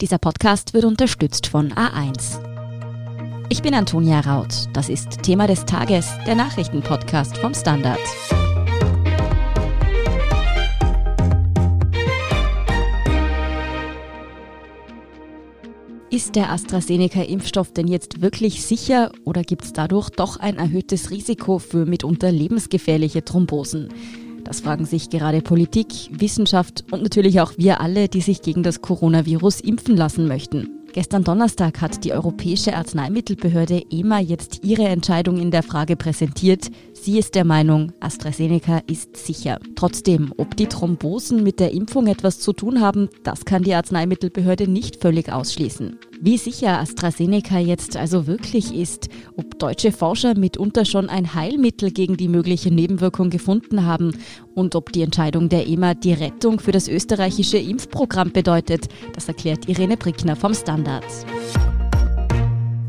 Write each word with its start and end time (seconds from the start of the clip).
Dieser 0.00 0.18
Podcast 0.18 0.74
wird 0.74 0.84
unterstützt 0.84 1.48
von 1.48 1.72
A1. 1.72 2.38
Ich 3.48 3.62
bin 3.62 3.74
Antonia 3.74 4.20
Raut. 4.20 4.68
Das 4.72 4.88
ist 4.88 5.24
Thema 5.24 5.48
des 5.48 5.64
Tages, 5.64 6.08
der 6.24 6.36
Nachrichtenpodcast 6.36 7.36
vom 7.38 7.52
Standard. 7.52 7.98
Ist 16.10 16.36
der 16.36 16.52
AstraZeneca-Impfstoff 16.52 17.72
denn 17.72 17.88
jetzt 17.88 18.20
wirklich 18.20 18.64
sicher 18.64 19.10
oder 19.24 19.42
gibt 19.42 19.64
es 19.64 19.72
dadurch 19.72 20.10
doch 20.10 20.36
ein 20.36 20.58
erhöhtes 20.58 21.10
Risiko 21.10 21.58
für 21.58 21.86
mitunter 21.86 22.30
lebensgefährliche 22.30 23.24
Thrombosen? 23.24 23.88
Das 24.44 24.60
fragen 24.60 24.86
sich 24.86 25.10
gerade 25.10 25.42
Politik, 25.42 25.88
Wissenschaft 26.10 26.84
und 26.90 27.02
natürlich 27.02 27.40
auch 27.40 27.52
wir 27.56 27.80
alle, 27.80 28.08
die 28.08 28.20
sich 28.20 28.42
gegen 28.42 28.62
das 28.62 28.80
Coronavirus 28.80 29.60
impfen 29.60 29.96
lassen 29.96 30.26
möchten. 30.26 30.78
Gestern 30.92 31.22
Donnerstag 31.22 31.80
hat 31.80 32.04
die 32.04 32.12
Europäische 32.12 32.74
Arzneimittelbehörde 32.74 33.82
EMA 33.90 34.20
jetzt 34.20 34.64
ihre 34.64 34.84
Entscheidung 34.84 35.38
in 35.38 35.50
der 35.50 35.62
Frage 35.62 35.96
präsentiert. 35.96 36.70
Sie 37.00 37.18
ist 37.18 37.34
der 37.34 37.44
Meinung, 37.44 37.92
AstraZeneca 38.00 38.82
ist 38.86 39.16
sicher. 39.16 39.58
Trotzdem, 39.76 40.32
ob 40.36 40.56
die 40.56 40.66
Thrombosen 40.66 41.42
mit 41.42 41.60
der 41.60 41.72
Impfung 41.72 42.06
etwas 42.06 42.40
zu 42.40 42.52
tun 42.52 42.80
haben, 42.80 43.08
das 43.22 43.44
kann 43.44 43.62
die 43.62 43.74
Arzneimittelbehörde 43.74 44.68
nicht 44.68 45.00
völlig 45.00 45.32
ausschließen. 45.32 45.96
Wie 46.20 46.36
sicher 46.36 46.80
AstraZeneca 46.80 47.58
jetzt 47.60 47.96
also 47.96 48.26
wirklich 48.26 48.74
ist, 48.74 49.08
ob 49.36 49.58
deutsche 49.58 49.92
Forscher 49.92 50.36
mitunter 50.36 50.84
schon 50.84 51.08
ein 51.08 51.34
Heilmittel 51.34 51.92
gegen 51.92 52.16
die 52.16 52.28
mögliche 52.28 52.72
Nebenwirkung 52.72 53.30
gefunden 53.30 53.86
haben 53.86 54.12
und 54.54 54.74
ob 54.74 54.92
die 54.92 55.02
Entscheidung 55.02 55.48
der 55.48 55.66
EMA 55.68 55.94
die 55.94 56.12
Rettung 56.12 56.58
für 56.58 56.72
das 56.72 56.88
österreichische 56.88 57.58
Impfprogramm 57.58 58.32
bedeutet, 58.32 58.88
das 59.14 59.28
erklärt 59.28 59.68
Irene 59.68 59.96
Brickner 59.96 60.34
vom 60.34 60.52
Standard. 60.52 61.04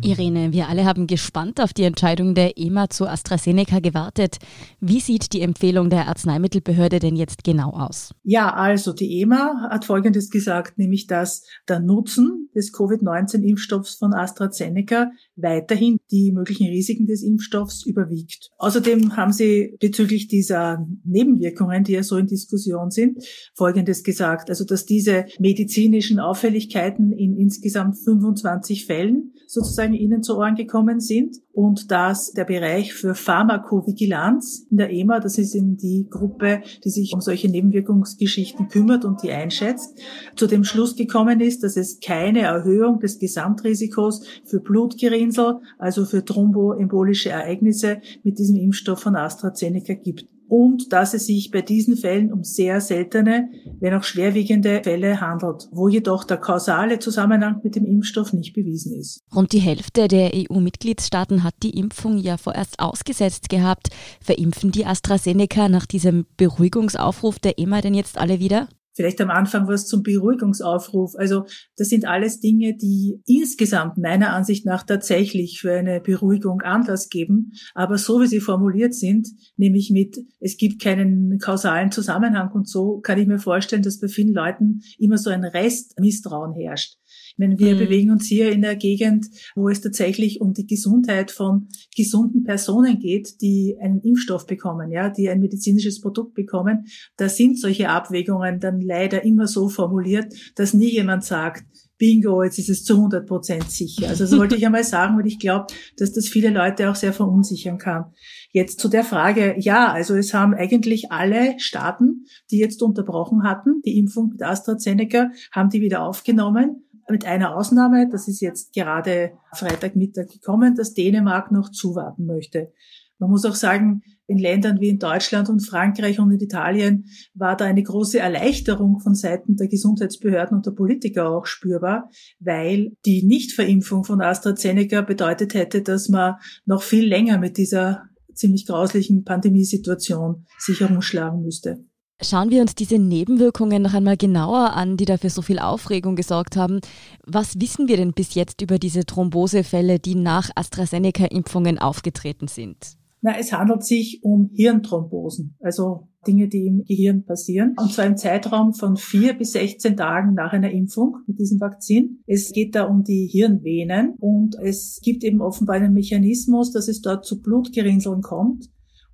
Irene, 0.01 0.53
wir 0.53 0.69
alle 0.69 0.85
haben 0.85 1.07
gespannt 1.07 1.59
auf 1.59 1.73
die 1.73 1.83
Entscheidung 1.83 2.33
der 2.33 2.57
EMA 2.57 2.89
zu 2.89 3.07
AstraZeneca 3.07 3.79
gewartet. 3.79 4.37
Wie 4.79 4.99
sieht 4.99 5.33
die 5.33 5.41
Empfehlung 5.41 5.89
der 5.89 6.07
Arzneimittelbehörde 6.07 6.99
denn 6.99 7.15
jetzt 7.15 7.43
genau 7.43 7.71
aus? 7.71 8.13
Ja, 8.23 8.53
also 8.53 8.93
die 8.93 9.21
EMA 9.21 9.69
hat 9.69 9.85
Folgendes 9.85 10.29
gesagt, 10.29 10.77
nämlich 10.77 11.07
dass 11.07 11.45
der 11.67 11.79
Nutzen 11.79 12.49
des 12.55 12.71
Covid-19-Impfstoffs 12.71 13.95
von 13.95 14.13
AstraZeneca 14.13 15.11
weiterhin 15.35 15.97
die 16.11 16.31
möglichen 16.31 16.67
Risiken 16.67 17.05
des 17.05 17.21
Impfstoffs 17.21 17.85
überwiegt. 17.85 18.49
Außerdem 18.57 19.17
haben 19.17 19.33
sie 19.33 19.75
bezüglich 19.79 20.27
dieser 20.27 20.85
Nebenwirkungen, 21.03 21.83
die 21.83 21.93
ja 21.93 22.03
so 22.03 22.17
in 22.17 22.27
Diskussion 22.27 22.91
sind, 22.91 23.23
Folgendes 23.53 24.03
gesagt, 24.03 24.49
also 24.49 24.63
dass 24.63 24.85
diese 24.85 25.25
medizinischen 25.39 26.19
Auffälligkeiten 26.19 27.11
in 27.11 27.35
insgesamt 27.35 27.97
25 27.97 28.85
Fällen 28.85 29.33
sozusagen 29.51 29.95
Ihnen 29.95 30.21
zu 30.21 30.37
Ohren 30.37 30.53
gekommen 30.53 30.99
sind 30.99 31.37
und 31.53 31.89
dass 31.89 32.33
der 32.33 32.45
Bereich 32.45 32.93
für 32.93 33.15
Pharmakovigilanz 33.15 34.67
in 34.69 34.77
der 34.77 34.91
EMA, 34.91 35.19
das 35.19 35.39
ist 35.39 35.55
in 35.55 35.75
die 35.75 36.05
Gruppe, 36.07 36.61
die 36.83 36.91
sich 36.91 37.13
um 37.15 37.19
solche 37.19 37.49
Nebenwirkungsgeschichten 37.49 38.67
kümmert 38.67 39.05
und 39.05 39.23
die 39.23 39.31
einschätzt, 39.31 39.97
zu 40.35 40.45
dem 40.45 40.63
Schluss 40.63 40.95
gekommen 40.95 41.41
ist, 41.41 41.63
dass 41.63 41.77
es 41.77 41.99
keine 41.99 42.41
Erhöhung 42.41 42.99
des 42.99 43.17
Gesamtrisikos 43.17 44.23
für 44.45 44.59
Blutgerinnsel, 44.59 45.61
also 45.79 46.05
für 46.05 46.23
thromboembolische 46.23 47.31
Ereignisse 47.31 48.01
mit 48.21 48.37
diesem 48.37 48.55
Impfstoff 48.55 48.99
von 48.99 49.15
AstraZeneca 49.15 49.95
gibt 49.95 50.27
und 50.49 50.91
dass 50.91 51.13
es 51.13 51.27
sich 51.27 51.51
bei 51.51 51.61
diesen 51.61 51.95
Fällen 51.95 52.33
um 52.33 52.43
sehr 52.43 52.81
seltene, 52.81 53.49
wenn 53.79 53.93
auch 53.93 54.03
schwerwiegende 54.03 54.81
Fälle 54.83 55.21
handelt, 55.21 55.69
wo 55.71 55.87
jedoch 55.87 56.23
der 56.23 56.37
kausale 56.37 56.99
Zusammenhang 56.99 57.61
mit 57.63 57.75
dem 57.75 57.85
Impfstoff 57.85 58.33
nicht 58.33 58.53
bewiesen 58.53 58.99
ist. 58.99 59.21
Rund 59.33 59.53
die 59.53 59.59
Hälfte 59.59 60.07
der 60.07 60.31
EU-Mitgliedstaaten 60.33 61.43
hat 61.43 61.53
die 61.63 61.77
Impfung 61.77 62.17
ja 62.17 62.37
vorerst 62.37 62.79
ausgesetzt 62.79 63.49
gehabt. 63.49 63.89
Verimpfen 64.21 64.71
die 64.71 64.85
AstraZeneca 64.85 65.69
nach 65.69 65.85
diesem 65.85 66.25
Beruhigungsaufruf 66.35 67.39
der 67.39 67.59
EMA 67.59 67.81
denn 67.81 67.93
jetzt 67.93 68.17
alle 68.17 68.39
wieder? 68.39 68.67
Vielleicht 68.99 69.21
am 69.21 69.29
Anfang 69.29 69.65
was 69.69 69.87
zum 69.87 70.03
Beruhigungsaufruf. 70.03 71.13
Also 71.15 71.45
das 71.77 71.87
sind 71.87 72.03
alles 72.03 72.41
Dinge, 72.41 72.75
die 72.75 73.21
insgesamt 73.25 73.97
meiner 73.97 74.33
Ansicht 74.33 74.65
nach 74.65 74.83
tatsächlich 74.83 75.61
für 75.61 75.71
eine 75.71 76.01
Beruhigung 76.01 76.59
Anlass 76.59 77.07
geben. 77.07 77.53
Aber 77.73 77.97
so 77.97 78.19
wie 78.19 78.27
sie 78.27 78.41
formuliert 78.41 78.93
sind, 78.93 79.29
nämlich 79.55 79.89
mit, 79.89 80.17
es 80.41 80.57
gibt 80.57 80.81
keinen 80.81 81.39
kausalen 81.39 81.93
Zusammenhang 81.93 82.51
und 82.51 82.67
so, 82.67 82.99
kann 82.99 83.17
ich 83.17 83.25
mir 83.25 83.39
vorstellen, 83.39 83.83
dass 83.83 84.01
bei 84.01 84.09
vielen 84.09 84.33
Leuten 84.33 84.81
immer 84.97 85.17
so 85.17 85.29
ein 85.29 85.45
Restmisstrauen 85.45 86.53
herrscht. 86.53 86.98
Wenn 87.39 87.57
wir 87.57 87.73
mhm. 87.73 87.79
bewegen 87.79 88.11
uns 88.11 88.25
hier 88.25 88.51
in 88.51 88.61
der 88.61 88.75
Gegend, 88.75 89.27
wo 89.55 89.69
es 89.69 89.79
tatsächlich 89.79 90.41
um 90.41 90.53
die 90.53 90.67
Gesundheit 90.67 91.31
von 91.31 91.69
gesunden 91.95 92.43
Personen 92.43 92.99
geht, 92.99 93.41
die 93.41 93.77
einen 93.81 94.01
Impfstoff 94.01 94.45
bekommen, 94.45 94.91
ja, 94.91 95.09
die 95.09 95.29
ein 95.29 95.39
medizinisches 95.39 96.01
Produkt 96.01 96.33
bekommen, 96.33 96.85
da 97.15 97.29
sind 97.29 97.57
solche 97.57 97.89
Abwägungen 97.89 98.59
dann 98.59 98.81
leider 98.81 99.23
immer 99.23 99.47
so 99.47 99.69
formuliert, 99.69 100.33
dass 100.55 100.73
nie 100.73 100.91
jemand 100.91 101.23
sagt, 101.23 101.63
Bingo, 101.97 102.43
jetzt 102.43 102.57
ist 102.57 102.69
es 102.69 102.85
zu 102.85 102.95
100 102.95 103.27
Prozent 103.27 103.69
sicher. 103.69 104.07
Also 104.07 104.23
das 104.23 104.37
wollte 104.37 104.55
ich 104.55 104.65
einmal 104.65 104.85
sagen, 104.85 105.17
weil 105.17 105.27
ich 105.27 105.37
glaube, 105.37 105.67
dass 105.97 106.13
das 106.13 106.29
viele 106.29 106.49
Leute 106.49 106.89
auch 106.89 106.95
sehr 106.95 107.11
verunsichern 107.11 107.77
kann. 107.77 108.05
Jetzt 108.51 108.79
zu 108.79 108.87
der 108.87 109.03
Frage, 109.03 109.55
ja, 109.59 109.91
also 109.91 110.15
es 110.15 110.33
haben 110.33 110.53
eigentlich 110.53 111.11
alle 111.11 111.59
Staaten, 111.59 112.25
die 112.51 112.57
jetzt 112.57 112.81
unterbrochen 112.81 113.43
hatten, 113.43 113.81
die 113.85 113.99
Impfung 113.99 114.29
mit 114.29 114.41
AstraZeneca, 114.41 115.29
haben 115.51 115.69
die 115.69 115.81
wieder 115.81 116.01
aufgenommen 116.01 116.88
mit 117.09 117.25
einer 117.25 117.55
Ausnahme, 117.55 118.09
das 118.09 118.27
ist 118.27 118.41
jetzt 118.41 118.73
gerade 118.73 119.31
Freitagmittag 119.53 120.27
gekommen, 120.27 120.75
dass 120.75 120.93
Dänemark 120.93 121.51
noch 121.51 121.69
zuwarten 121.69 122.25
möchte. 122.25 122.71
Man 123.19 123.31
muss 123.31 123.43
auch 123.45 123.55
sagen, 123.55 124.01
in 124.27 124.37
Ländern 124.37 124.79
wie 124.79 124.89
in 124.89 124.99
Deutschland 124.99 125.49
und 125.49 125.59
Frankreich 125.59 126.19
und 126.19 126.31
in 126.31 126.39
Italien 126.39 127.05
war 127.33 127.57
da 127.57 127.65
eine 127.65 127.83
große 127.83 128.19
Erleichterung 128.19 128.99
von 128.99 129.13
Seiten 129.13 129.57
der 129.57 129.67
Gesundheitsbehörden 129.67 130.55
und 130.55 130.65
der 130.65 130.71
Politiker 130.71 131.29
auch 131.29 131.45
spürbar, 131.45 132.09
weil 132.39 132.91
die 133.05 133.25
Nichtverimpfung 133.25 134.05
von 134.05 134.21
AstraZeneca 134.21 135.01
bedeutet 135.01 135.53
hätte, 135.53 135.81
dass 135.81 136.07
man 136.07 136.35
noch 136.65 136.81
viel 136.83 137.05
länger 137.05 137.39
mit 137.39 137.57
dieser 137.57 138.03
ziemlich 138.33 138.65
grauslichen 138.65 139.25
Pandemiesituation 139.25 140.45
sich 140.57 140.79
herumschlagen 140.79 141.41
müsste. 141.41 141.83
Schauen 142.21 142.49
wir 142.49 142.61
uns 142.61 142.75
diese 142.75 142.99
Nebenwirkungen 142.99 143.81
noch 143.81 143.93
einmal 143.93 144.17
genauer 144.17 144.73
an, 144.73 144.97
die 144.97 145.05
dafür 145.05 145.29
so 145.29 145.41
viel 145.41 145.57
Aufregung 145.57 146.17
gesorgt 146.17 146.57
haben. 146.57 146.81
Was 147.25 147.61
wissen 147.61 147.87
wir 147.87 147.95
denn 147.95 148.11
bis 148.11 148.35
jetzt 148.35 148.61
über 148.61 148.77
diese 148.77 149.05
Thrombosefälle, 149.05 149.99
die 149.99 150.15
nach 150.15 150.49
AstraZeneca-Impfungen 150.53 151.79
aufgetreten 151.79 152.49
sind? 152.49 152.97
Na, 153.21 153.37
es 153.37 153.53
handelt 153.53 153.83
sich 153.83 154.19
um 154.21 154.49
Hirnthrombosen, 154.53 155.55
also 155.61 156.07
Dinge, 156.27 156.49
die 156.49 156.67
im 156.67 156.83
Gehirn 156.83 157.23
passieren. 157.23 157.75
Und 157.77 157.93
zwar 157.93 158.05
im 158.05 158.17
Zeitraum 158.17 158.73
von 158.73 158.97
vier 158.97 159.33
bis 159.33 159.53
16 159.53 159.95
Tagen 159.95 160.33
nach 160.33 160.51
einer 160.51 160.71
Impfung 160.71 161.17
mit 161.25 161.39
diesem 161.39 161.61
Vakzin. 161.61 162.21
Es 162.27 162.51
geht 162.51 162.75
da 162.75 162.83
um 162.83 163.03
die 163.03 163.27
Hirnvenen 163.27 164.15
und 164.19 164.55
es 164.55 164.99
gibt 165.01 165.23
eben 165.23 165.41
offenbar 165.41 165.77
einen 165.77 165.93
Mechanismus, 165.93 166.71
dass 166.73 166.89
es 166.89 167.01
dort 167.01 167.25
zu 167.25 167.41
Blutgerinnseln 167.41 168.21
kommt 168.21 168.69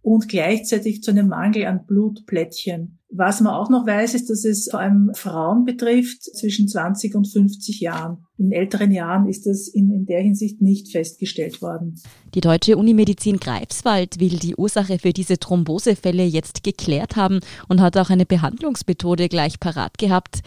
und 0.05 0.29
gleichzeitig 0.29 1.01
zu 1.01 1.09
einem 1.09 1.29
Mangel 1.29 1.65
an 1.65 1.87
Blutplättchen. 1.87 2.99
Was 3.09 3.41
man 3.41 3.55
auch 3.55 3.71
noch 3.71 3.87
weiß, 3.87 4.13
ist, 4.13 4.29
dass 4.29 4.45
es 4.45 4.67
vor 4.69 4.79
allem 4.79 5.09
Frauen 5.15 5.65
betrifft 5.65 6.21
zwischen 6.21 6.67
20 6.67 7.15
und 7.15 7.25
50 7.25 7.79
Jahren. 7.79 8.23
In 8.37 8.51
älteren 8.51 8.91
Jahren 8.91 9.27
ist 9.27 9.47
das 9.47 9.67
in, 9.67 9.89
in 9.89 10.05
der 10.05 10.21
Hinsicht 10.21 10.61
nicht 10.61 10.91
festgestellt 10.91 11.59
worden. 11.63 11.99
Die 12.35 12.41
Deutsche 12.41 12.77
Unimedizin 12.77 13.37
Greifswald 13.37 14.19
will 14.19 14.37
die 14.37 14.55
Ursache 14.55 14.99
für 14.99 15.11
diese 15.11 15.39
Thrombosefälle 15.39 16.23
jetzt 16.23 16.63
geklärt 16.63 17.15
haben 17.15 17.39
und 17.67 17.81
hat 17.81 17.97
auch 17.97 18.11
eine 18.11 18.27
Behandlungsmethode 18.27 19.27
gleich 19.27 19.59
parat 19.59 19.97
gehabt. 19.97 20.41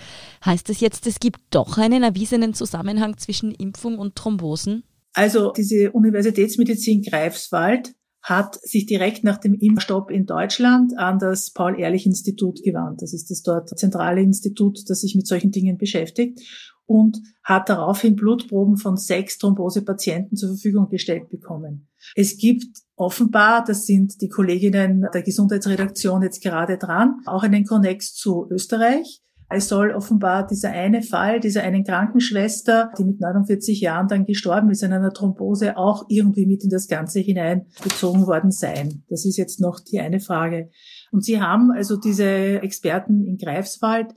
Heißt 0.45 0.69
das 0.69 0.79
jetzt, 0.79 1.05
es 1.09 1.19
gibt 1.19 1.41
doch 1.51 1.79
einen 1.79 2.05
erwiesenen 2.05 2.55
Zusammenhang 2.55 3.19
zwischen 3.19 3.51
Impfung 3.51 3.99
und 3.99 4.15
Thrombosen? 4.15 4.85
Also 5.15 5.51
diese 5.51 5.91
Universitätsmedizin 5.91 7.03
Greifswald 7.03 7.95
hat 8.23 8.61
sich 8.63 8.87
direkt 8.87 9.25
nach 9.25 9.39
dem 9.39 9.55
Impfstopp 9.55 10.11
in 10.11 10.27
Deutschland 10.27 10.99
an 10.99 11.19
das 11.19 11.51
Paul-Ehrlich-Institut 11.51 12.63
gewandt. 12.63 13.03
Das 13.03 13.13
ist 13.13 13.31
das 13.31 13.43
dort 13.43 13.77
zentrale 13.79 14.21
Institut, 14.21 14.81
das 14.89 15.01
sich 15.01 15.15
mit 15.15 15.27
solchen 15.27 15.51
Dingen 15.51 15.79
beschäftigt 15.79 16.41
und 16.89 17.19
hat 17.45 17.69
daraufhin 17.69 18.17
Blutproben 18.17 18.79
von 18.79 18.97
sechs 18.97 19.39
Thrombosepatienten 19.39 20.37
zur 20.37 20.51
Verfügung 20.51 20.89
gestellt 20.89 21.29
bekommen. 21.29 21.89
Es 22.15 22.39
gibt 22.39 22.79
offenbar, 22.97 23.63
das 23.65 23.85
sind 23.85 24.21
die 24.23 24.29
Kolleginnen 24.29 25.07
der 25.13 25.23
Gesundheitsredaktion 25.23 26.23
jetzt 26.23 26.43
gerade 26.43 26.79
dran, 26.79 27.21
auch 27.27 27.43
einen 27.43 27.65
Konnex 27.65 28.15
zu 28.15 28.49
Österreich. 28.51 29.23
Es 29.51 29.69
soll 29.69 29.93
offenbar 29.93 30.47
dieser 30.47 30.71
eine 30.71 31.03
Fall 31.03 31.41
dieser 31.41 31.63
einen 31.63 31.83
Krankenschwester, 31.83 32.93
die 32.99 33.05
mit 33.05 33.21
49 33.21 33.81
Jahren 33.81 34.07
dann 34.07 34.27
gestorben 34.27 34.71
ist 34.71 34.85
an 34.85 34.93
einer 34.93 35.13
Thrombose, 35.13 35.79
auch 35.79 36.05
irgendwie 36.09 36.47
mit 36.47 36.65
in 36.65 36.71
das 36.71 36.87
Ganze 36.87 37.21
hineinbezogen 37.21 38.27
worden 38.27 38.51
sein. 38.51 39.05
Das 39.09 39.25
ist 39.25 39.39
jetzt 39.39 39.61
noch 39.61 39.81
die 39.81 40.01
eine 40.01 40.21
Frage. 40.21 40.69
Und 41.13 41.25
Sie 41.25 41.41
haben 41.41 41.71
also 41.71 41.97
diese 41.97 42.61
Experten 42.61 43.25
in 43.25 43.39
Greifswald, 43.39 44.13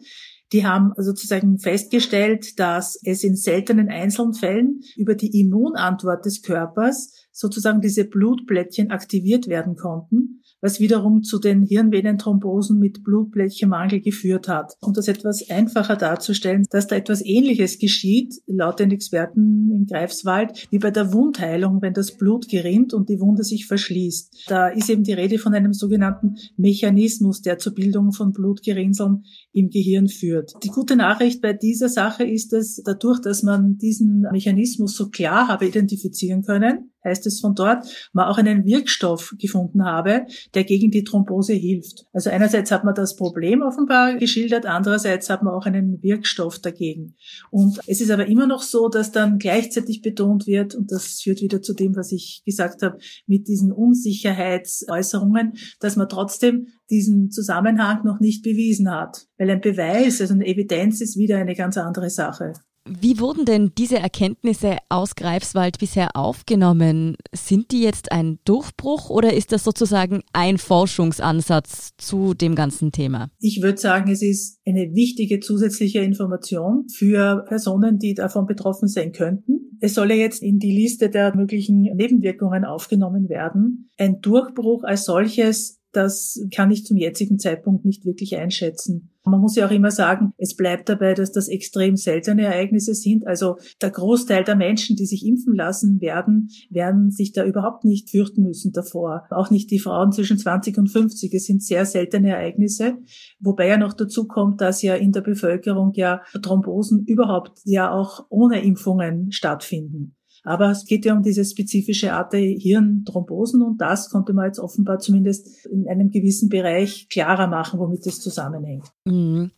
Die 0.53 0.65
haben 0.65 0.91
sozusagen 0.97 1.59
festgestellt, 1.59 2.59
dass 2.59 2.99
es 3.05 3.23
in 3.23 3.37
seltenen 3.37 3.87
Einzelfällen 3.87 4.81
über 4.97 5.15
die 5.15 5.39
Immunantwort 5.39 6.25
des 6.25 6.41
Körpers 6.41 7.13
sozusagen 7.31 7.79
diese 7.79 8.03
Blutplättchen 8.03 8.91
aktiviert 8.91 9.47
werden 9.47 9.77
konnten 9.77 10.40
was 10.61 10.79
wiederum 10.79 11.23
zu 11.23 11.39
den 11.39 11.63
Hirnvenenthrombosen 11.63 12.79
mit 12.79 13.03
Blutplättchenmangel 13.03 14.01
geführt 14.01 14.47
hat. 14.47 14.73
Um 14.81 14.93
das 14.93 15.07
etwas 15.07 15.49
einfacher 15.49 15.95
darzustellen, 15.95 16.65
dass 16.69 16.87
da 16.87 16.95
etwas 16.95 17.23
Ähnliches 17.25 17.79
geschieht, 17.79 18.35
laut 18.47 18.79
den 18.79 18.91
Experten 18.91 19.71
in 19.71 19.85
Greifswald, 19.85 20.67
wie 20.69 20.79
bei 20.79 20.91
der 20.91 21.13
Wundheilung, 21.13 21.81
wenn 21.81 21.93
das 21.93 22.17
Blut 22.17 22.47
gerinnt 22.47 22.93
und 22.93 23.09
die 23.09 23.19
Wunde 23.19 23.43
sich 23.43 23.65
verschließt. 23.65 24.45
Da 24.47 24.67
ist 24.67 24.89
eben 24.89 25.03
die 25.03 25.13
Rede 25.13 25.39
von 25.39 25.53
einem 25.53 25.73
sogenannten 25.73 26.35
Mechanismus, 26.57 27.41
der 27.41 27.57
zur 27.57 27.73
Bildung 27.73 28.11
von 28.11 28.31
Blutgerinnseln 28.31 29.23
im 29.53 29.69
Gehirn 29.69 30.07
führt. 30.07 30.53
Die 30.63 30.69
gute 30.69 30.95
Nachricht 30.95 31.41
bei 31.41 31.53
dieser 31.53 31.89
Sache 31.89 32.23
ist, 32.23 32.53
dass 32.53 32.81
dadurch, 32.85 33.19
dass 33.21 33.43
man 33.43 33.77
diesen 33.77 34.27
Mechanismus 34.31 34.95
so 34.95 35.09
klar 35.09 35.47
habe 35.47 35.67
identifizieren 35.67 36.43
können, 36.43 36.91
heißt 37.03 37.25
es 37.27 37.39
von 37.39 37.55
dort, 37.55 37.85
man 38.13 38.27
auch 38.27 38.37
einen 38.37 38.65
Wirkstoff 38.65 39.35
gefunden 39.39 39.83
habe, 39.83 40.25
der 40.53 40.63
gegen 40.63 40.91
die 40.91 41.03
Thrombose 41.03 41.53
hilft. 41.53 42.05
Also 42.13 42.29
einerseits 42.29 42.71
hat 42.71 42.83
man 42.83 42.95
das 42.95 43.15
Problem 43.15 43.61
offenbar 43.61 44.15
geschildert, 44.15 44.65
andererseits 44.65 45.29
hat 45.29 45.43
man 45.43 45.53
auch 45.53 45.65
einen 45.65 46.01
Wirkstoff 46.01 46.59
dagegen. 46.59 47.15
Und 47.49 47.79
es 47.87 48.01
ist 48.01 48.11
aber 48.11 48.27
immer 48.27 48.47
noch 48.47 48.61
so, 48.61 48.89
dass 48.89 49.11
dann 49.11 49.39
gleichzeitig 49.39 50.01
betont 50.01 50.47
wird, 50.47 50.75
und 50.75 50.91
das 50.91 51.21
führt 51.21 51.41
wieder 51.41 51.61
zu 51.61 51.73
dem, 51.73 51.95
was 51.95 52.11
ich 52.11 52.43
gesagt 52.45 52.81
habe, 52.81 52.97
mit 53.27 53.47
diesen 53.47 53.71
Unsicherheitsäußerungen, 53.71 55.53
dass 55.79 55.95
man 55.95 56.09
trotzdem 56.09 56.67
diesen 56.89 57.31
Zusammenhang 57.31 58.03
noch 58.03 58.19
nicht 58.19 58.43
bewiesen 58.43 58.91
hat. 58.91 59.27
Weil 59.37 59.49
ein 59.49 59.61
Beweis, 59.61 60.21
also 60.21 60.33
eine 60.33 60.45
Evidenz 60.45 61.01
ist 61.01 61.17
wieder 61.17 61.37
eine 61.37 61.55
ganz 61.55 61.77
andere 61.77 62.09
Sache. 62.09 62.53
Wie 62.87 63.19
wurden 63.19 63.45
denn 63.45 63.71
diese 63.77 63.99
Erkenntnisse 63.99 64.77
aus 64.89 65.15
Greifswald 65.15 65.77
bisher 65.77 66.15
aufgenommen? 66.15 67.15
Sind 67.31 67.71
die 67.71 67.83
jetzt 67.83 68.11
ein 68.11 68.39
Durchbruch 68.43 69.09
oder 69.09 69.33
ist 69.33 69.51
das 69.51 69.63
sozusagen 69.63 70.23
ein 70.33 70.57
Forschungsansatz 70.57 71.91
zu 71.97 72.33
dem 72.33 72.55
ganzen 72.55 72.91
Thema? 72.91 73.29
Ich 73.39 73.61
würde 73.61 73.77
sagen, 73.77 74.09
es 74.11 74.23
ist 74.23 74.59
eine 74.65 74.93
wichtige 74.95 75.39
zusätzliche 75.39 75.99
Information 75.99 76.87
für 76.89 77.45
Personen, 77.47 77.99
die 77.99 78.15
davon 78.15 78.47
betroffen 78.47 78.87
sein 78.87 79.11
könnten. 79.11 79.77
Es 79.79 79.93
soll 79.93 80.09
ja 80.09 80.17
jetzt 80.17 80.41
in 80.41 80.57
die 80.57 80.71
Liste 80.71 81.09
der 81.09 81.35
möglichen 81.35 81.81
Nebenwirkungen 81.81 82.65
aufgenommen 82.65 83.29
werden. 83.29 83.89
Ein 83.97 84.21
Durchbruch 84.21 84.83
als 84.83 85.05
solches 85.05 85.80
das 85.91 86.39
kann 86.53 86.71
ich 86.71 86.85
zum 86.85 86.97
jetzigen 86.97 87.39
Zeitpunkt 87.39 87.85
nicht 87.85 88.05
wirklich 88.05 88.37
einschätzen. 88.37 89.09
Man 89.23 89.39
muss 89.39 89.55
ja 89.55 89.67
auch 89.67 89.71
immer 89.71 89.91
sagen, 89.91 90.33
es 90.37 90.55
bleibt 90.55 90.89
dabei, 90.89 91.13
dass 91.13 91.31
das 91.31 91.47
extrem 91.47 91.95
seltene 91.95 92.45
Ereignisse 92.45 92.95
sind. 92.95 93.27
Also 93.27 93.57
der 93.81 93.91
Großteil 93.91 94.43
der 94.43 94.55
Menschen, 94.55 94.95
die 94.95 95.05
sich 95.05 95.25
impfen 95.25 95.53
lassen 95.53 96.01
werden, 96.01 96.49
werden 96.69 97.11
sich 97.11 97.31
da 97.31 97.45
überhaupt 97.45 97.85
nicht 97.85 98.09
fürchten 98.09 98.41
müssen 98.41 98.71
davor. 98.71 99.25
Auch 99.29 99.51
nicht 99.51 99.69
die 99.69 99.79
Frauen 99.79 100.11
zwischen 100.11 100.39
20 100.39 100.77
und 100.79 100.87
50. 100.87 101.33
Es 101.33 101.45
sind 101.45 101.61
sehr 101.61 101.85
seltene 101.85 102.29
Ereignisse. 102.29 102.97
Wobei 103.39 103.67
ja 103.67 103.77
noch 103.77 103.93
dazu 103.93 104.25
kommt, 104.25 104.59
dass 104.59 104.81
ja 104.81 104.95
in 104.95 105.11
der 105.11 105.21
Bevölkerung 105.21 105.91
ja 105.93 106.21
Thrombosen 106.41 107.05
überhaupt 107.05 107.59
ja 107.63 107.91
auch 107.91 108.25
ohne 108.29 108.63
Impfungen 108.63 109.31
stattfinden. 109.31 110.15
Aber 110.43 110.71
es 110.71 110.85
geht 110.85 111.05
ja 111.05 111.15
um 111.15 111.21
diese 111.21 111.45
spezifische 111.45 112.13
Art 112.13 112.33
der 112.33 112.41
Hirnthrombosen 112.41 113.61
und 113.61 113.79
das 113.79 114.09
konnte 114.09 114.33
man 114.33 114.45
jetzt 114.45 114.59
offenbar 114.59 114.99
zumindest 114.99 115.65
in 115.67 115.87
einem 115.87 116.09
gewissen 116.09 116.49
Bereich 116.49 117.07
klarer 117.09 117.47
machen, 117.47 117.79
womit 117.79 118.05
es 118.07 118.19
zusammenhängt. 118.19 118.85
Mhm. 119.05 119.51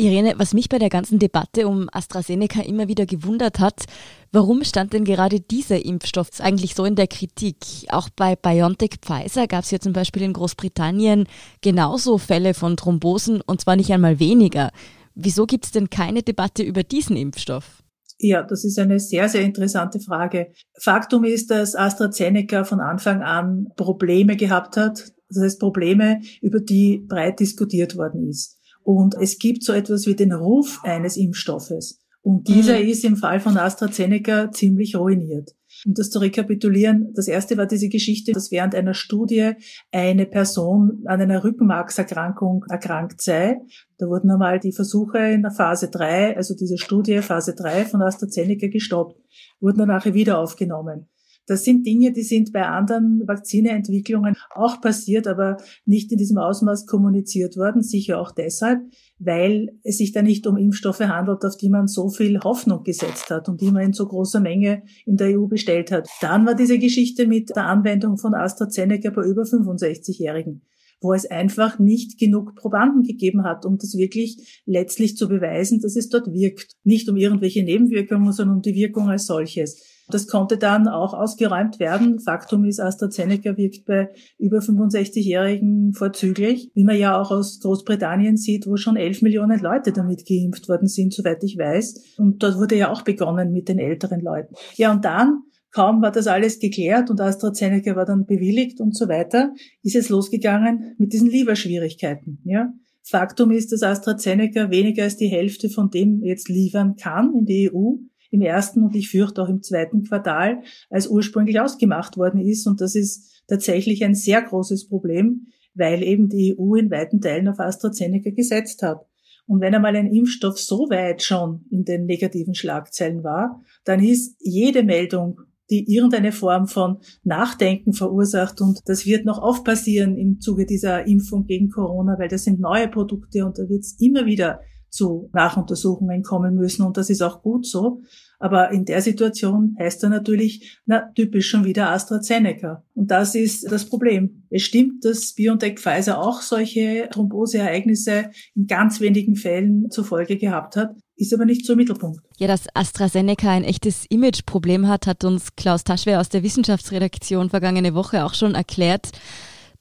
Irene, 0.00 0.34
was 0.36 0.54
mich 0.54 0.68
bei 0.68 0.78
der 0.78 0.90
ganzen 0.90 1.18
Debatte 1.18 1.66
um 1.66 1.88
AstraZeneca 1.90 2.62
immer 2.62 2.86
wieder 2.86 3.04
gewundert 3.04 3.58
hat, 3.58 3.86
warum 4.30 4.62
stand 4.62 4.92
denn 4.92 5.04
gerade 5.04 5.40
dieser 5.40 5.84
Impfstoff 5.84 6.28
eigentlich 6.38 6.76
so 6.76 6.84
in 6.84 6.94
der 6.94 7.08
Kritik? 7.08 7.56
Auch 7.88 8.08
bei 8.08 8.36
BioNTech 8.36 9.00
Pfizer 9.02 9.48
gab 9.48 9.64
es 9.64 9.72
ja 9.72 9.80
zum 9.80 9.92
Beispiel 9.92 10.22
in 10.22 10.34
Großbritannien 10.34 11.26
genauso 11.62 12.16
Fälle 12.18 12.54
von 12.54 12.76
Thrombosen 12.76 13.40
und 13.40 13.60
zwar 13.60 13.74
nicht 13.74 13.92
einmal 13.92 14.20
weniger. 14.20 14.70
Wieso 15.16 15.46
gibt 15.46 15.64
es 15.64 15.72
denn 15.72 15.90
keine 15.90 16.22
Debatte 16.22 16.62
über 16.62 16.84
diesen 16.84 17.16
Impfstoff? 17.16 17.82
Ja, 18.20 18.42
das 18.42 18.64
ist 18.64 18.78
eine 18.78 18.98
sehr, 18.98 19.28
sehr 19.28 19.42
interessante 19.42 20.00
Frage. 20.00 20.52
Faktum 20.80 21.24
ist, 21.24 21.50
dass 21.50 21.76
AstraZeneca 21.76 22.64
von 22.64 22.80
Anfang 22.80 23.22
an 23.22 23.68
Probleme 23.76 24.36
gehabt 24.36 24.76
hat. 24.76 25.12
Das 25.28 25.42
heißt 25.42 25.60
Probleme, 25.60 26.20
über 26.40 26.58
die 26.58 26.98
breit 26.98 27.38
diskutiert 27.38 27.96
worden 27.96 28.28
ist. 28.28 28.58
Und 28.82 29.14
es 29.20 29.38
gibt 29.38 29.62
so 29.62 29.72
etwas 29.72 30.06
wie 30.06 30.16
den 30.16 30.32
Ruf 30.32 30.80
eines 30.82 31.16
Impfstoffes. 31.16 32.00
Und 32.22 32.48
dieser 32.48 32.78
mhm. 32.78 32.88
ist 32.88 33.04
im 33.04 33.16
Fall 33.16 33.38
von 33.38 33.56
AstraZeneca 33.56 34.50
ziemlich 34.50 34.96
ruiniert. 34.96 35.54
Um 35.86 35.94
das 35.94 36.10
zu 36.10 36.18
rekapitulieren, 36.18 37.12
das 37.14 37.28
erste 37.28 37.56
war 37.56 37.66
diese 37.66 37.88
Geschichte, 37.88 38.32
dass 38.32 38.50
während 38.50 38.74
einer 38.74 38.94
Studie 38.94 39.52
eine 39.92 40.26
Person 40.26 41.02
an 41.06 41.20
einer 41.20 41.44
Rückenmarkserkrankung 41.44 42.64
erkrankt 42.68 43.20
sei. 43.20 43.58
Da 43.98 44.06
wurden 44.06 44.30
einmal 44.30 44.58
die 44.58 44.72
Versuche 44.72 45.18
in 45.18 45.42
der 45.42 45.50
Phase 45.50 45.90
3, 45.90 46.36
also 46.36 46.54
diese 46.54 46.78
Studie 46.78 47.18
Phase 47.18 47.54
3 47.54 47.84
von 47.84 48.02
AstraZeneca 48.02 48.68
gestoppt, 48.68 49.20
wurden 49.60 49.78
dann 49.78 49.88
nachher 49.88 50.14
wieder 50.14 50.38
aufgenommen. 50.38 51.08
Das 51.48 51.64
sind 51.64 51.86
Dinge, 51.86 52.12
die 52.12 52.22
sind 52.22 52.52
bei 52.52 52.66
anderen 52.66 53.26
Vakzineentwicklungen 53.26 54.36
auch 54.54 54.82
passiert, 54.82 55.26
aber 55.26 55.56
nicht 55.86 56.12
in 56.12 56.18
diesem 56.18 56.36
Ausmaß 56.36 56.84
kommuniziert 56.86 57.56
worden, 57.56 57.82
sicher 57.82 58.20
auch 58.20 58.32
deshalb, 58.32 58.80
weil 59.18 59.70
es 59.82 59.96
sich 59.96 60.12
da 60.12 60.20
nicht 60.20 60.46
um 60.46 60.58
Impfstoffe 60.58 61.00
handelt, 61.00 61.42
auf 61.46 61.56
die 61.56 61.70
man 61.70 61.88
so 61.88 62.10
viel 62.10 62.38
Hoffnung 62.40 62.84
gesetzt 62.84 63.30
hat 63.30 63.48
und 63.48 63.62
die 63.62 63.70
man 63.70 63.82
in 63.82 63.92
so 63.94 64.06
großer 64.06 64.40
Menge 64.40 64.82
in 65.06 65.16
der 65.16 65.38
EU 65.38 65.46
bestellt 65.46 65.90
hat. 65.90 66.06
Dann 66.20 66.46
war 66.46 66.54
diese 66.54 66.78
Geschichte 66.78 67.26
mit 67.26 67.48
der 67.56 67.66
Anwendung 67.66 68.18
von 68.18 68.34
AstraZeneca 68.34 69.08
bei 69.08 69.22
über 69.22 69.42
65-Jährigen 69.42 70.62
wo 71.00 71.12
es 71.12 71.26
einfach 71.26 71.78
nicht 71.78 72.18
genug 72.18 72.56
Probanden 72.56 73.04
gegeben 73.04 73.44
hat, 73.44 73.64
um 73.64 73.78
das 73.78 73.96
wirklich 73.96 74.62
letztlich 74.66 75.16
zu 75.16 75.28
beweisen, 75.28 75.80
dass 75.80 75.94
es 75.94 76.08
dort 76.08 76.26
wirkt. 76.32 76.74
Nicht 76.82 77.08
um 77.08 77.16
irgendwelche 77.16 77.62
Nebenwirkungen, 77.62 78.32
sondern 78.32 78.56
um 78.56 78.62
die 78.62 78.74
Wirkung 78.74 79.08
als 79.08 79.26
solches. 79.26 79.97
Das 80.10 80.26
konnte 80.26 80.56
dann 80.56 80.88
auch 80.88 81.14
ausgeräumt 81.14 81.78
werden. 81.78 82.18
Faktum 82.18 82.64
ist, 82.64 82.80
AstraZeneca 82.80 83.56
wirkt 83.56 83.84
bei 83.84 84.10
über 84.38 84.58
65-Jährigen 84.58 85.92
vorzüglich, 85.92 86.70
wie 86.74 86.84
man 86.84 86.96
ja 86.96 87.20
auch 87.20 87.30
aus 87.30 87.60
Großbritannien 87.60 88.36
sieht, 88.36 88.66
wo 88.66 88.76
schon 88.76 88.96
11 88.96 89.22
Millionen 89.22 89.60
Leute 89.60 89.92
damit 89.92 90.26
geimpft 90.26 90.68
worden 90.68 90.88
sind, 90.88 91.12
soweit 91.12 91.44
ich 91.44 91.58
weiß. 91.58 92.16
Und 92.18 92.42
dort 92.42 92.58
wurde 92.58 92.76
ja 92.76 92.90
auch 92.90 93.02
begonnen 93.02 93.52
mit 93.52 93.68
den 93.68 93.78
älteren 93.78 94.20
Leuten. 94.20 94.54
Ja, 94.76 94.92
und 94.92 95.04
dann 95.04 95.42
Kaum 95.70 96.00
war 96.00 96.10
das 96.10 96.26
alles 96.26 96.58
geklärt 96.58 97.10
und 97.10 97.20
AstraZeneca 97.20 97.94
war 97.94 98.06
dann 98.06 98.24
bewilligt 98.24 98.80
und 98.80 98.96
so 98.96 99.08
weiter, 99.08 99.52
ist 99.82 99.96
es 99.96 100.08
losgegangen 100.08 100.94
mit 100.98 101.12
diesen 101.12 101.28
Lieferschwierigkeiten. 101.28 102.40
Ja? 102.44 102.72
Faktum 103.02 103.50
ist, 103.50 103.72
dass 103.72 103.82
AstraZeneca 103.82 104.70
weniger 104.70 105.04
als 105.04 105.16
die 105.16 105.28
Hälfte 105.28 105.68
von 105.68 105.90
dem 105.90 106.22
jetzt 106.22 106.48
liefern 106.48 106.96
kann 106.96 107.34
in 107.34 107.44
die 107.44 107.70
EU 107.70 107.96
im 108.30 108.42
ersten 108.42 108.82
und 108.82 108.94
ich 108.94 109.10
fürchte 109.10 109.42
auch 109.42 109.48
im 109.48 109.62
zweiten 109.62 110.04
Quartal, 110.04 110.62
als 110.90 111.08
ursprünglich 111.08 111.60
ausgemacht 111.60 112.16
worden 112.16 112.40
ist. 112.40 112.66
Und 112.66 112.80
das 112.80 112.94
ist 112.94 113.42
tatsächlich 113.46 114.04
ein 114.04 114.14
sehr 114.14 114.42
großes 114.42 114.88
Problem, 114.88 115.46
weil 115.74 116.02
eben 116.02 116.28
die 116.28 116.56
EU 116.58 116.74
in 116.74 116.90
weiten 116.90 117.20
Teilen 117.20 117.48
auf 117.48 117.60
AstraZeneca 117.60 118.30
gesetzt 118.30 118.82
hat. 118.82 119.06
Und 119.46 119.60
wenn 119.60 119.74
einmal 119.74 119.96
ein 119.96 120.12
Impfstoff 120.12 120.58
so 120.58 120.90
weit 120.90 121.22
schon 121.22 121.64
in 121.70 121.84
den 121.84 122.04
negativen 122.04 122.54
Schlagzeilen 122.54 123.24
war, 123.24 123.62
dann 123.84 124.04
ist 124.04 124.36
jede 124.40 124.82
Meldung, 124.82 125.40
die 125.70 125.90
irgendeine 125.94 126.32
Form 126.32 126.66
von 126.66 126.98
Nachdenken 127.24 127.94
verursacht. 127.94 128.60
Und 128.60 128.80
das 128.86 129.06
wird 129.06 129.24
noch 129.24 129.40
oft 129.40 129.64
passieren 129.64 130.16
im 130.18 130.40
Zuge 130.40 130.66
dieser 130.66 131.06
Impfung 131.06 131.46
gegen 131.46 131.70
Corona, 131.70 132.18
weil 132.18 132.28
das 132.28 132.44
sind 132.44 132.60
neue 132.60 132.88
Produkte 132.88 133.44
und 133.46 133.58
da 133.58 133.68
wird 133.68 133.80
es 133.80 133.98
immer 134.00 134.26
wieder 134.26 134.60
zu 134.90 135.30
Nachuntersuchungen 135.32 136.22
kommen 136.22 136.54
müssen 136.54 136.82
und 136.82 136.96
das 136.96 137.10
ist 137.10 137.22
auch 137.22 137.42
gut 137.42 137.66
so. 137.66 138.02
Aber 138.40 138.70
in 138.70 138.84
der 138.84 139.02
Situation 139.02 139.76
heißt 139.80 140.04
er 140.04 140.10
natürlich, 140.10 140.78
na, 140.86 141.10
typisch 141.14 141.48
schon 141.48 141.64
wieder 141.64 141.90
AstraZeneca. 141.90 142.84
Und 142.94 143.10
das 143.10 143.34
ist 143.34 143.70
das 143.70 143.86
Problem. 143.86 144.44
Es 144.48 144.62
stimmt, 144.62 145.04
dass 145.04 145.34
BioNTech 145.34 145.80
Pfizer 145.80 146.20
auch 146.20 146.40
solche 146.40 147.08
Thromboseereignisse 147.10 148.30
in 148.54 148.66
ganz 148.66 149.00
wenigen 149.00 149.34
Fällen 149.34 149.90
zur 149.90 150.04
Folge 150.04 150.36
gehabt 150.36 150.76
hat, 150.76 150.94
ist 151.16 151.34
aber 151.34 151.44
nicht 151.44 151.66
so 151.66 151.72
im 151.72 151.78
Mittelpunkt. 151.78 152.20
Ja, 152.38 152.46
dass 152.46 152.66
AstraZeneca 152.74 153.50
ein 153.50 153.64
echtes 153.64 154.06
Imageproblem 154.08 154.86
hat, 154.86 155.08
hat 155.08 155.24
uns 155.24 155.56
Klaus 155.56 155.82
Taschwer 155.82 156.20
aus 156.20 156.28
der 156.28 156.44
Wissenschaftsredaktion 156.44 157.50
vergangene 157.50 157.92
Woche 157.94 158.24
auch 158.24 158.34
schon 158.34 158.54
erklärt. 158.54 159.10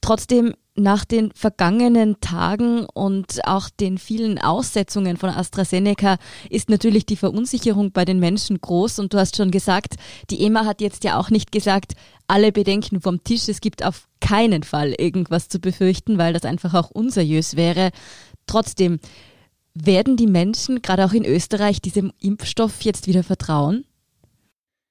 Trotzdem 0.01 0.53
nach 0.75 1.05
den 1.05 1.31
vergangenen 1.31 2.19
Tagen 2.21 2.85
und 2.93 3.45
auch 3.45 3.69
den 3.69 3.97
vielen 3.97 4.37
Aussetzungen 4.37 5.17
von 5.17 5.31
AstraZeneca 5.31 6.17
ist 6.49 6.69
natürlich 6.69 7.05
die 7.05 7.15
Verunsicherung 7.15 7.91
bei 7.91 8.05
den 8.05 8.19
Menschen 8.19 8.61
groß. 8.61 8.99
Und 8.99 9.13
du 9.13 9.17
hast 9.17 9.35
schon 9.35 9.49
gesagt, 9.49 9.95
die 10.29 10.43
EMA 10.43 10.65
hat 10.65 10.81
jetzt 10.81 11.03
ja 11.03 11.19
auch 11.19 11.31
nicht 11.31 11.51
gesagt, 11.51 11.93
alle 12.27 12.51
Bedenken 12.51 13.01
vom 13.01 13.23
Tisch. 13.23 13.47
Es 13.49 13.59
gibt 13.59 13.83
auf 13.83 14.07
keinen 14.21 14.63
Fall 14.63 14.93
irgendwas 14.97 15.49
zu 15.49 15.59
befürchten, 15.59 16.19
weil 16.19 16.33
das 16.33 16.43
einfach 16.43 16.75
auch 16.75 16.91
unseriös 16.91 17.55
wäre. 17.55 17.89
Trotzdem, 18.45 18.99
Werden 19.79 20.17
die 20.17 20.27
Menschen, 20.27 20.81
gerade 20.81 21.05
auch 21.05 21.13
in 21.13 21.23
Österreich, 21.23 21.81
diesem 21.81 22.11
Impfstoff 22.19 22.81
jetzt 22.81 23.05
wieder 23.05 23.23
vertrauen? 23.23 23.85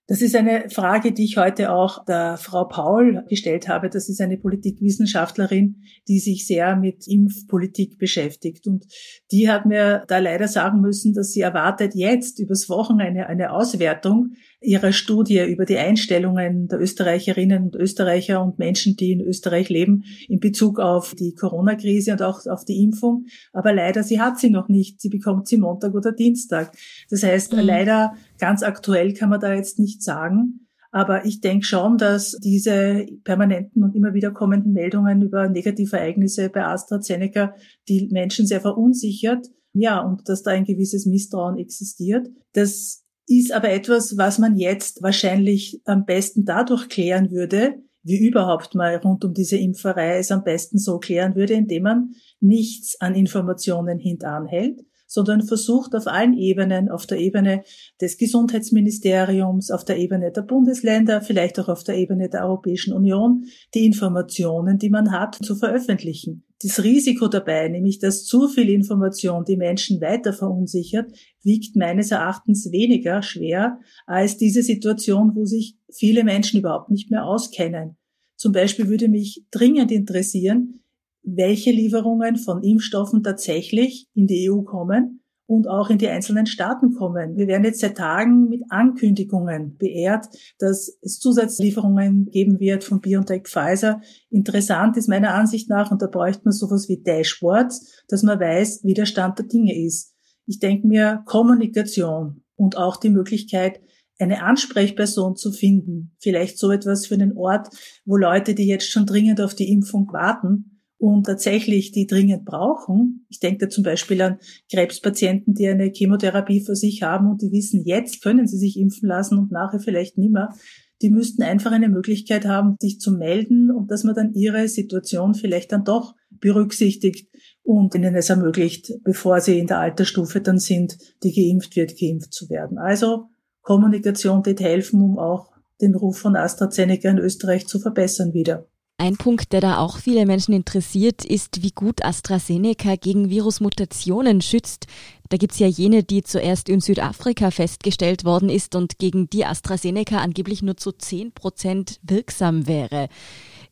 Das 0.08 0.22
ist 0.22 0.36
eine 0.36 0.70
Frage, 0.70 1.10
die 1.10 1.24
ich 1.24 1.36
heute 1.36 1.72
auch 1.72 2.04
der 2.04 2.36
Frau 2.36 2.64
Paul 2.64 3.24
gestellt 3.28 3.66
habe. 3.66 3.90
Das 3.90 4.08
ist 4.08 4.20
eine 4.20 4.38
Politikwissenschaftlerin, 4.38 5.82
die 6.06 6.20
sich 6.20 6.46
sehr 6.46 6.76
mit 6.76 7.08
Impfpolitik 7.08 7.98
beschäftigt. 7.98 8.68
Und 8.68 8.86
die 9.32 9.50
hat 9.50 9.66
mir 9.66 10.04
da 10.06 10.18
leider 10.18 10.46
sagen 10.46 10.80
müssen, 10.80 11.12
dass 11.12 11.32
sie 11.32 11.40
erwartet 11.40 11.96
jetzt 11.96 12.38
übers 12.38 12.68
Wochenende 12.68 13.26
eine 13.26 13.50
Auswertung 13.50 14.34
ihrer 14.60 14.92
Studie 14.92 15.44
über 15.44 15.64
die 15.64 15.76
Einstellungen 15.76 16.68
der 16.68 16.80
Österreicherinnen 16.80 17.64
und 17.64 17.74
Österreicher 17.74 18.42
und 18.42 18.60
Menschen, 18.60 18.96
die 18.96 19.10
in 19.10 19.20
Österreich 19.20 19.68
leben, 19.68 20.04
in 20.28 20.38
Bezug 20.38 20.78
auf 20.78 21.14
die 21.14 21.34
Corona-Krise 21.34 22.12
und 22.12 22.22
auch 22.22 22.46
auf 22.46 22.64
die 22.64 22.82
Impfung. 22.82 23.26
Aber 23.52 23.72
leider, 23.72 24.04
sie 24.04 24.20
hat 24.20 24.38
sie 24.38 24.50
noch 24.50 24.68
nicht. 24.68 25.00
Sie 25.00 25.08
bekommt 25.08 25.48
sie 25.48 25.56
Montag 25.56 25.94
oder 25.94 26.12
Dienstag. 26.12 26.72
Das 27.10 27.22
heißt, 27.22 27.52
mhm. 27.52 27.60
leider 27.60 28.14
ganz 28.38 28.62
aktuell 28.62 29.14
kann 29.14 29.30
man 29.30 29.40
da 29.40 29.54
jetzt 29.54 29.78
nicht 29.78 30.02
sagen. 30.02 30.66
Aber 30.92 31.26
ich 31.26 31.40
denke 31.40 31.66
schon, 31.66 31.98
dass 31.98 32.38
diese 32.42 33.06
permanenten 33.24 33.84
und 33.84 33.94
immer 33.94 34.14
wieder 34.14 34.30
kommenden 34.30 34.72
Meldungen 34.72 35.20
über 35.20 35.48
negative 35.48 35.96
Ereignisse 35.96 36.48
bei 36.48 36.64
AstraZeneca 36.64 37.54
die 37.88 38.08
Menschen 38.10 38.46
sehr 38.46 38.60
verunsichert. 38.60 39.46
Ja, 39.74 40.00
und 40.00 40.28
dass 40.28 40.42
da 40.42 40.52
ein 40.52 40.64
gewisses 40.64 41.04
Misstrauen 41.04 41.58
existiert. 41.58 42.28
Das 42.54 43.04
ist 43.26 43.52
aber 43.52 43.70
etwas, 43.70 44.16
was 44.16 44.38
man 44.38 44.56
jetzt 44.56 45.02
wahrscheinlich 45.02 45.82
am 45.84 46.06
besten 46.06 46.44
dadurch 46.44 46.88
klären 46.88 47.30
würde, 47.30 47.74
wie 48.02 48.24
überhaupt 48.24 48.74
mal 48.74 48.96
rund 48.96 49.24
um 49.24 49.34
diese 49.34 49.56
Impferei 49.56 50.18
es 50.18 50.30
am 50.30 50.44
besten 50.44 50.78
so 50.78 50.98
klären 50.98 51.34
würde, 51.34 51.54
indem 51.54 51.82
man 51.82 52.10
nichts 52.40 53.00
an 53.00 53.14
Informationen 53.14 53.98
hintanhält, 53.98 54.80
sondern 55.16 55.40
versucht 55.40 55.94
auf 55.94 56.06
allen 56.06 56.36
Ebenen, 56.36 56.90
auf 56.90 57.06
der 57.06 57.18
Ebene 57.18 57.62
des 58.02 58.18
Gesundheitsministeriums, 58.18 59.70
auf 59.70 59.82
der 59.82 59.96
Ebene 59.96 60.30
der 60.30 60.42
Bundesländer, 60.42 61.22
vielleicht 61.22 61.58
auch 61.58 61.70
auf 61.70 61.84
der 61.84 61.96
Ebene 61.96 62.28
der 62.28 62.44
Europäischen 62.44 62.92
Union, 62.92 63.46
die 63.74 63.86
Informationen, 63.86 64.76
die 64.76 64.90
man 64.90 65.10
hat, 65.12 65.36
zu 65.36 65.56
veröffentlichen. 65.56 66.44
Das 66.62 66.84
Risiko 66.84 67.28
dabei, 67.28 67.68
nämlich 67.68 67.98
dass 67.98 68.26
zu 68.26 68.46
viel 68.48 68.68
Information 68.68 69.46
die 69.46 69.56
Menschen 69.56 70.02
weiter 70.02 70.34
verunsichert, 70.34 71.10
wiegt 71.42 71.76
meines 71.76 72.10
Erachtens 72.10 72.70
weniger 72.70 73.22
schwer 73.22 73.80
als 74.06 74.36
diese 74.36 74.62
Situation, 74.62 75.34
wo 75.34 75.46
sich 75.46 75.78
viele 75.90 76.24
Menschen 76.24 76.60
überhaupt 76.60 76.90
nicht 76.90 77.10
mehr 77.10 77.24
auskennen. 77.24 77.96
Zum 78.36 78.52
Beispiel 78.52 78.88
würde 78.88 79.08
mich 79.08 79.46
dringend 79.50 79.90
interessieren, 79.90 80.82
welche 81.26 81.72
Lieferungen 81.72 82.36
von 82.36 82.62
Impfstoffen 82.62 83.22
tatsächlich 83.22 84.08
in 84.14 84.26
die 84.26 84.48
EU 84.48 84.62
kommen 84.62 85.20
und 85.46 85.68
auch 85.68 85.90
in 85.90 85.98
die 85.98 86.08
einzelnen 86.08 86.46
Staaten 86.46 86.94
kommen. 86.94 87.36
Wir 87.36 87.46
werden 87.46 87.64
jetzt 87.64 87.80
seit 87.80 87.96
Tagen 87.96 88.48
mit 88.48 88.62
Ankündigungen 88.68 89.76
beehrt, 89.76 90.26
dass 90.58 90.98
es 91.02 91.18
Zusatzlieferungen 91.18 92.30
geben 92.30 92.58
wird 92.58 92.84
von 92.84 93.00
BioNTech 93.00 93.44
Pfizer. 93.44 94.00
Interessant 94.30 94.96
ist 94.96 95.08
meiner 95.08 95.34
Ansicht 95.34 95.68
nach, 95.68 95.90
und 95.90 96.02
da 96.02 96.06
bräuchte 96.06 96.42
man 96.44 96.52
sowas 96.52 96.88
wie 96.88 97.02
Dashboards, 97.02 98.04
dass 98.08 98.22
man 98.22 98.40
weiß, 98.40 98.84
wie 98.84 98.94
der 98.94 99.06
Stand 99.06 99.38
der 99.38 99.46
Dinge 99.46 99.76
ist. 99.76 100.14
Ich 100.46 100.58
denke 100.58 100.86
mir, 100.86 101.22
Kommunikation 101.26 102.42
und 102.56 102.76
auch 102.76 102.96
die 102.96 103.10
Möglichkeit, 103.10 103.80
eine 104.18 104.42
Ansprechperson 104.42 105.36
zu 105.36 105.52
finden, 105.52 106.16
vielleicht 106.18 106.58
so 106.58 106.70
etwas 106.70 107.06
für 107.06 107.14
einen 107.14 107.36
Ort, 107.36 107.68
wo 108.04 108.16
Leute, 108.16 108.54
die 108.54 108.66
jetzt 108.66 108.90
schon 108.90 109.06
dringend 109.06 109.40
auf 109.40 109.54
die 109.54 109.70
Impfung 109.70 110.10
warten, 110.12 110.75
und 110.98 111.24
tatsächlich 111.24 111.92
die 111.92 112.06
dringend 112.06 112.44
brauchen. 112.44 113.26
Ich 113.28 113.40
denke 113.40 113.66
da 113.66 113.68
zum 113.68 113.84
Beispiel 113.84 114.20
an 114.22 114.38
Krebspatienten, 114.70 115.54
die 115.54 115.68
eine 115.68 115.92
Chemotherapie 115.94 116.64
für 116.64 116.76
sich 116.76 117.02
haben 117.02 117.28
und 117.28 117.42
die 117.42 117.52
wissen, 117.52 117.84
jetzt 117.84 118.22
können 118.22 118.46
sie 118.46 118.58
sich 118.58 118.78
impfen 118.78 119.08
lassen 119.08 119.38
und 119.38 119.52
nachher 119.52 119.80
vielleicht 119.80 120.16
nimmer. 120.16 120.54
Die 121.02 121.10
müssten 121.10 121.42
einfach 121.42 121.72
eine 121.72 121.90
Möglichkeit 121.90 122.46
haben, 122.46 122.76
sich 122.80 123.00
zu 123.00 123.12
melden 123.12 123.70
und 123.70 123.90
dass 123.90 124.04
man 124.04 124.14
dann 124.14 124.32
ihre 124.32 124.66
Situation 124.68 125.34
vielleicht 125.34 125.72
dann 125.72 125.84
doch 125.84 126.14
berücksichtigt 126.30 127.28
und 127.62 127.94
ihnen 127.94 128.14
es 128.14 128.30
ermöglicht, 128.30 128.92
bevor 129.04 129.40
sie 129.40 129.58
in 129.58 129.66
der 129.66 129.80
Altersstufe 129.80 130.40
dann 130.40 130.58
sind, 130.58 130.96
die 131.22 131.32
geimpft 131.32 131.76
wird, 131.76 131.98
geimpft 131.98 132.32
zu 132.32 132.48
werden. 132.48 132.78
Also 132.78 133.26
Kommunikation 133.60 134.46
wird 134.46 134.60
helfen, 134.60 135.02
um 135.02 135.18
auch 135.18 135.50
den 135.82 135.94
Ruf 135.94 136.18
von 136.18 136.36
AstraZeneca 136.36 137.10
in 137.10 137.18
Österreich 137.18 137.66
zu 137.66 137.78
verbessern 137.78 138.32
wieder. 138.32 138.66
Ein 138.98 139.18
Punkt, 139.18 139.52
der 139.52 139.60
da 139.60 139.78
auch 139.78 139.98
viele 139.98 140.24
Menschen 140.24 140.54
interessiert, 140.54 141.22
ist, 141.22 141.62
wie 141.62 141.70
gut 141.70 142.02
AstraZeneca 142.02 142.96
gegen 142.96 143.28
Virusmutationen 143.28 144.40
schützt. 144.40 144.86
Da 145.28 145.36
gibt's 145.36 145.58
ja 145.58 145.66
jene, 145.66 146.02
die 146.02 146.22
zuerst 146.22 146.70
in 146.70 146.80
Südafrika 146.80 147.50
festgestellt 147.50 148.24
worden 148.24 148.48
ist 148.48 148.74
und 148.74 148.98
gegen 148.98 149.28
die 149.28 149.44
AstraZeneca 149.44 150.18
angeblich 150.18 150.62
nur 150.62 150.78
zu 150.78 150.92
10 150.92 151.32
Prozent 151.32 152.00
wirksam 152.04 152.66
wäre. 152.66 153.08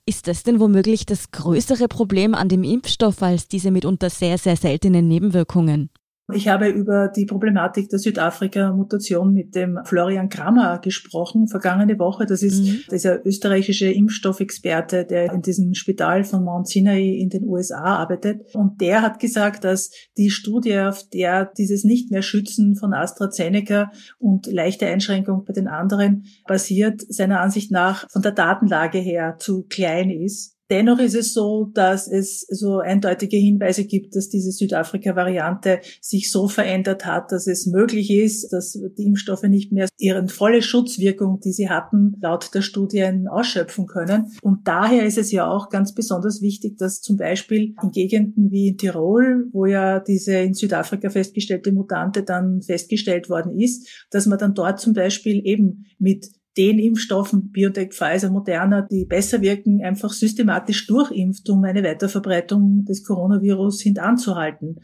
Ist 0.04 0.28
das 0.28 0.42
denn 0.42 0.60
womöglich 0.60 1.06
das 1.06 1.30
größere 1.30 1.88
Problem 1.88 2.34
an 2.34 2.50
dem 2.50 2.62
Impfstoff 2.62 3.22
als 3.22 3.48
diese 3.48 3.70
mitunter 3.70 4.10
sehr, 4.10 4.36
sehr 4.36 4.56
seltenen 4.56 5.08
Nebenwirkungen? 5.08 5.88
Ich 6.32 6.48
habe 6.48 6.68
über 6.68 7.08
die 7.08 7.26
Problematik 7.26 7.90
der 7.90 7.98
Südafrika-Mutation 7.98 9.34
mit 9.34 9.54
dem 9.54 9.78
Florian 9.84 10.30
Krammer 10.30 10.78
gesprochen, 10.78 11.48
vergangene 11.48 11.98
Woche. 11.98 12.24
Das 12.24 12.42
ist 12.42 12.62
mhm. 12.62 12.80
dieser 12.90 13.26
österreichische 13.26 13.90
Impfstoffexperte, 13.90 15.04
der 15.04 15.32
in 15.32 15.42
diesem 15.42 15.74
Spital 15.74 16.24
von 16.24 16.42
Mount 16.42 16.66
Sinai 16.68 17.18
in 17.18 17.28
den 17.28 17.44
USA 17.44 17.82
arbeitet. 17.82 18.54
Und 18.54 18.80
der 18.80 19.02
hat 19.02 19.20
gesagt, 19.20 19.64
dass 19.64 19.90
die 20.16 20.30
Studie, 20.30 20.78
auf 20.78 21.06
der 21.10 21.44
dieses 21.44 21.84
nicht 21.84 22.10
mehr 22.10 22.22
Schützen 22.22 22.74
von 22.74 22.94
AstraZeneca 22.94 23.90
und 24.18 24.46
leichte 24.46 24.86
Einschränkung 24.86 25.44
bei 25.44 25.52
den 25.52 25.68
anderen 25.68 26.24
basiert, 26.46 27.02
seiner 27.06 27.40
Ansicht 27.40 27.70
nach 27.70 28.08
von 28.10 28.22
der 28.22 28.32
Datenlage 28.32 28.98
her 28.98 29.36
zu 29.38 29.64
klein 29.68 30.08
ist 30.08 30.53
Dennoch 30.70 30.98
ist 30.98 31.14
es 31.14 31.34
so, 31.34 31.70
dass 31.74 32.08
es 32.08 32.40
so 32.48 32.78
eindeutige 32.78 33.36
Hinweise 33.36 33.84
gibt, 33.84 34.16
dass 34.16 34.30
diese 34.30 34.50
Südafrika-Variante 34.50 35.80
sich 36.00 36.30
so 36.30 36.48
verändert 36.48 37.04
hat, 37.04 37.32
dass 37.32 37.46
es 37.46 37.66
möglich 37.66 38.10
ist, 38.10 38.50
dass 38.50 38.72
die 38.72 39.06
Impfstoffe 39.06 39.42
nicht 39.42 39.72
mehr 39.72 39.88
ihre 39.98 40.26
volle 40.28 40.62
Schutzwirkung, 40.62 41.40
die 41.40 41.52
sie 41.52 41.68
hatten, 41.68 42.16
laut 42.22 42.54
der 42.54 42.62
Studien 42.62 43.28
ausschöpfen 43.28 43.86
können. 43.86 44.32
Und 44.40 44.66
daher 44.66 45.04
ist 45.04 45.18
es 45.18 45.32
ja 45.32 45.46
auch 45.50 45.68
ganz 45.68 45.92
besonders 45.92 46.40
wichtig, 46.40 46.78
dass 46.78 47.02
zum 47.02 47.18
Beispiel 47.18 47.74
in 47.82 47.90
Gegenden 47.90 48.50
wie 48.50 48.68
in 48.68 48.78
Tirol, 48.78 49.48
wo 49.52 49.66
ja 49.66 50.00
diese 50.00 50.36
in 50.36 50.54
Südafrika 50.54 51.10
festgestellte 51.10 51.72
Mutante 51.72 52.22
dann 52.22 52.62
festgestellt 52.62 53.28
worden 53.28 53.58
ist, 53.58 54.06
dass 54.10 54.26
man 54.26 54.38
dann 54.38 54.54
dort 54.54 54.80
zum 54.80 54.94
Beispiel 54.94 55.42
eben 55.44 55.84
mit 55.98 56.30
den 56.56 56.78
Impfstoffen, 56.78 57.50
Biotech, 57.50 57.92
Pfizer, 57.92 58.30
Moderna, 58.30 58.82
die 58.82 59.04
besser 59.04 59.40
wirken, 59.40 59.82
einfach 59.82 60.12
systematisch 60.12 60.86
durchimpft, 60.86 61.48
um 61.50 61.64
eine 61.64 61.82
Weiterverbreitung 61.82 62.84
des 62.84 63.04
Coronavirus 63.04 63.82
hintanzuhalten. 63.82 64.80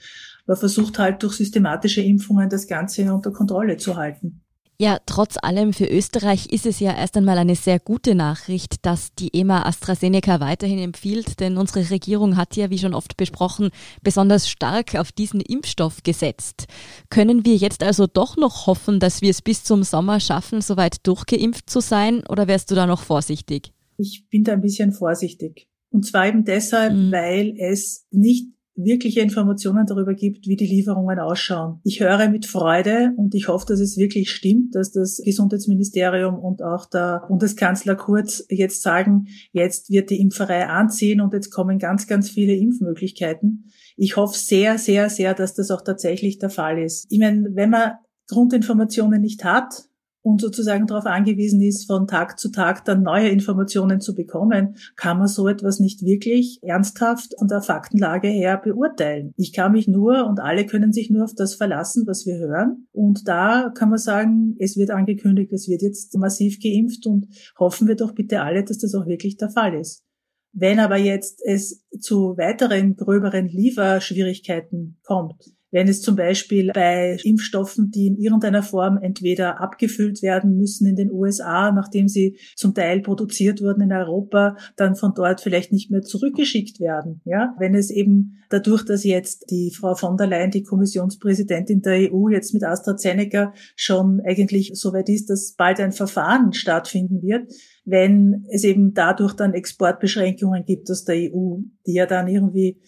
Man 0.46 0.56
versucht 0.56 0.98
halt 0.98 1.22
durch 1.22 1.34
systematische 1.34 2.02
Impfungen 2.02 2.48
das 2.48 2.66
Ganze 2.66 3.12
unter 3.12 3.30
Kontrolle 3.30 3.76
zu 3.76 3.96
halten. 3.96 4.42
Ja, 4.80 4.98
trotz 5.04 5.36
allem 5.36 5.74
für 5.74 5.84
Österreich 5.84 6.50
ist 6.50 6.64
es 6.64 6.80
ja 6.80 6.96
erst 6.96 7.14
einmal 7.14 7.36
eine 7.36 7.54
sehr 7.54 7.78
gute 7.78 8.14
Nachricht, 8.14 8.86
dass 8.86 9.14
die 9.14 9.28
EMA 9.38 9.66
AstraZeneca 9.66 10.40
weiterhin 10.40 10.78
empfiehlt, 10.78 11.38
denn 11.38 11.58
unsere 11.58 11.90
Regierung 11.90 12.38
hat 12.38 12.56
ja, 12.56 12.70
wie 12.70 12.78
schon 12.78 12.94
oft 12.94 13.18
besprochen, 13.18 13.68
besonders 14.02 14.48
stark 14.48 14.94
auf 14.94 15.12
diesen 15.12 15.42
Impfstoff 15.42 16.02
gesetzt. 16.02 16.64
Können 17.10 17.44
wir 17.44 17.56
jetzt 17.56 17.82
also 17.82 18.06
doch 18.06 18.38
noch 18.38 18.66
hoffen, 18.66 19.00
dass 19.00 19.20
wir 19.20 19.28
es 19.28 19.42
bis 19.42 19.64
zum 19.64 19.82
Sommer 19.82 20.18
schaffen, 20.18 20.62
soweit 20.62 21.06
durchgeimpft 21.06 21.68
zu 21.68 21.80
sein, 21.80 22.22
oder 22.26 22.48
wärst 22.48 22.70
du 22.70 22.74
da 22.74 22.86
noch 22.86 23.02
vorsichtig? 23.02 23.74
Ich 23.98 24.28
bin 24.30 24.44
da 24.44 24.54
ein 24.54 24.62
bisschen 24.62 24.94
vorsichtig. 24.94 25.68
Und 25.90 26.06
zwar 26.06 26.26
eben 26.26 26.46
deshalb, 26.46 26.94
mhm. 26.94 27.12
weil 27.12 27.54
es 27.58 28.06
nicht 28.10 28.46
wirkliche 28.84 29.20
Informationen 29.20 29.86
darüber 29.86 30.14
gibt, 30.14 30.46
wie 30.46 30.56
die 30.56 30.66
Lieferungen 30.66 31.18
ausschauen. 31.18 31.80
Ich 31.84 32.00
höre 32.00 32.28
mit 32.28 32.46
Freude 32.46 33.12
und 33.16 33.34
ich 33.34 33.48
hoffe, 33.48 33.66
dass 33.68 33.80
es 33.80 33.96
wirklich 33.96 34.30
stimmt, 34.30 34.74
dass 34.74 34.92
das 34.92 35.20
Gesundheitsministerium 35.24 36.38
und 36.38 36.62
auch 36.62 36.86
der 36.86 37.24
Bundeskanzler 37.28 37.96
Kurz 37.96 38.44
jetzt 38.48 38.82
sagen, 38.82 39.28
jetzt 39.52 39.90
wird 39.90 40.10
die 40.10 40.20
Impferei 40.20 40.66
anziehen 40.66 41.20
und 41.20 41.32
jetzt 41.32 41.50
kommen 41.50 41.78
ganz, 41.78 42.06
ganz 42.06 42.30
viele 42.30 42.54
Impfmöglichkeiten. 42.54 43.70
Ich 43.96 44.16
hoffe 44.16 44.38
sehr, 44.38 44.78
sehr, 44.78 45.10
sehr, 45.10 45.34
dass 45.34 45.54
das 45.54 45.70
auch 45.70 45.82
tatsächlich 45.82 46.38
der 46.38 46.50
Fall 46.50 46.78
ist. 46.78 47.06
Ich 47.10 47.18
meine, 47.18 47.48
wenn 47.54 47.70
man 47.70 47.92
Grundinformationen 48.28 49.20
nicht 49.20 49.44
hat, 49.44 49.89
und 50.22 50.40
sozusagen 50.40 50.86
darauf 50.86 51.06
angewiesen 51.06 51.60
ist, 51.62 51.86
von 51.86 52.06
Tag 52.06 52.38
zu 52.38 52.50
Tag 52.50 52.84
dann 52.84 53.02
neue 53.02 53.28
Informationen 53.28 54.00
zu 54.00 54.14
bekommen, 54.14 54.76
kann 54.96 55.18
man 55.18 55.28
so 55.28 55.48
etwas 55.48 55.80
nicht 55.80 56.02
wirklich 56.02 56.58
ernsthaft 56.62 57.34
von 57.38 57.48
der 57.48 57.62
Faktenlage 57.62 58.28
her 58.28 58.60
beurteilen. 58.62 59.32
Ich 59.36 59.52
kann 59.52 59.72
mich 59.72 59.88
nur 59.88 60.26
und 60.26 60.40
alle 60.40 60.66
können 60.66 60.92
sich 60.92 61.10
nur 61.10 61.24
auf 61.24 61.34
das 61.34 61.54
verlassen, 61.54 62.06
was 62.06 62.26
wir 62.26 62.36
hören. 62.36 62.86
Und 62.92 63.26
da 63.28 63.72
kann 63.74 63.88
man 63.88 63.98
sagen, 63.98 64.56
es 64.58 64.76
wird 64.76 64.90
angekündigt, 64.90 65.52
es 65.52 65.68
wird 65.68 65.82
jetzt 65.82 66.16
massiv 66.18 66.60
geimpft 66.60 67.06
und 67.06 67.28
hoffen 67.58 67.88
wir 67.88 67.96
doch 67.96 68.12
bitte 68.12 68.42
alle, 68.42 68.64
dass 68.64 68.78
das 68.78 68.94
auch 68.94 69.06
wirklich 69.06 69.36
der 69.36 69.50
Fall 69.50 69.74
ist. 69.74 70.04
Wenn 70.52 70.80
aber 70.80 70.96
jetzt 70.96 71.40
es 71.44 71.84
zu 72.00 72.36
weiteren 72.36 72.96
gröberen 72.96 73.46
Lieferschwierigkeiten 73.46 74.98
kommt, 75.04 75.52
wenn 75.70 75.88
es 75.88 76.02
zum 76.02 76.16
Beispiel 76.16 76.70
bei 76.74 77.16
Impfstoffen, 77.22 77.90
die 77.90 78.06
in 78.06 78.18
irgendeiner 78.18 78.62
Form 78.62 78.98
entweder 79.00 79.60
abgefüllt 79.60 80.22
werden 80.22 80.56
müssen 80.56 80.86
in 80.86 80.96
den 80.96 81.10
USA, 81.10 81.72
nachdem 81.72 82.08
sie 82.08 82.38
zum 82.56 82.74
Teil 82.74 83.00
produziert 83.00 83.60
wurden 83.60 83.82
in 83.82 83.92
Europa, 83.92 84.56
dann 84.76 84.96
von 84.96 85.12
dort 85.14 85.40
vielleicht 85.40 85.72
nicht 85.72 85.90
mehr 85.90 86.02
zurückgeschickt 86.02 86.80
werden. 86.80 87.20
Ja, 87.24 87.54
wenn 87.58 87.74
es 87.74 87.90
eben 87.90 88.38
dadurch, 88.48 88.84
dass 88.84 89.04
jetzt 89.04 89.50
die 89.50 89.72
Frau 89.74 89.94
von 89.94 90.16
der 90.16 90.26
Leyen, 90.26 90.50
die 90.50 90.62
Kommissionspräsidentin 90.62 91.82
der 91.82 92.12
EU, 92.12 92.28
jetzt 92.28 92.52
mit 92.52 92.64
AstraZeneca 92.64 93.52
schon 93.76 94.20
eigentlich 94.24 94.72
soweit 94.74 95.08
ist, 95.08 95.30
dass 95.30 95.54
bald 95.56 95.80
ein 95.80 95.92
Verfahren 95.92 96.52
stattfinden 96.52 97.22
wird, 97.22 97.52
wenn 97.84 98.46
es 98.50 98.64
eben 98.64 98.92
dadurch 98.94 99.34
dann 99.34 99.54
Exportbeschränkungen 99.54 100.64
gibt 100.64 100.90
aus 100.90 101.04
der 101.04 101.16
EU, 101.16 101.58
die 101.86 101.94
ja 101.94 102.06
dann 102.06 102.28
irgendwie 102.28 102.80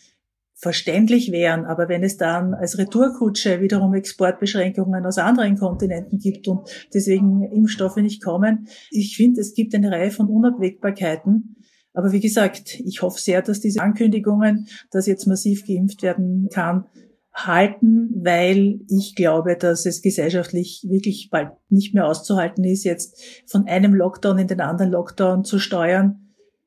verständlich 0.63 1.33
wären. 1.33 1.65
Aber 1.65 1.89
wenn 1.89 2.05
es 2.05 2.17
dann 2.17 2.55
als 2.55 2.79
Retourkutsche 2.79 3.61
wiederum 3.61 3.95
Exportbeschränkungen 3.95 5.05
aus 5.05 5.19
anderen 5.19 5.59
Kontinenten 5.59 6.19
gibt 6.19 6.47
und 6.47 6.69
deswegen 6.95 7.43
Impfstoffe 7.43 7.97
nicht 7.97 8.23
kommen, 8.23 8.69
ich 8.91 9.17
finde, 9.17 9.41
es 9.41 9.55
gibt 9.55 9.75
eine 9.75 9.91
Reihe 9.91 10.13
von 10.13 10.29
Unabwägbarkeiten. 10.29 11.57
Aber 11.95 12.13
wie 12.13 12.21
gesagt, 12.21 12.81
ich 12.81 13.03
hoffe 13.03 13.21
sehr, 13.21 13.43
dass 13.43 13.59
diese 13.59 13.83
Ankündigungen, 13.83 14.69
dass 14.93 15.07
jetzt 15.07 15.27
massiv 15.27 15.67
geimpft 15.67 16.03
werden 16.03 16.49
kann, 16.51 16.87
halten, 17.35 18.11
weil 18.23 18.81
ich 18.89 19.15
glaube, 19.17 19.57
dass 19.57 19.85
es 19.85 20.01
gesellschaftlich 20.01 20.87
wirklich 20.89 21.29
bald 21.31 21.51
nicht 21.71 21.93
mehr 21.93 22.07
auszuhalten 22.07 22.63
ist, 22.63 22.85
jetzt 22.85 23.21
von 23.47 23.67
einem 23.67 23.95
Lockdown 23.95 24.39
in 24.39 24.47
den 24.47 24.61
anderen 24.61 24.93
Lockdown 24.93 25.45
zu 25.45 25.59
steuern 25.59 26.22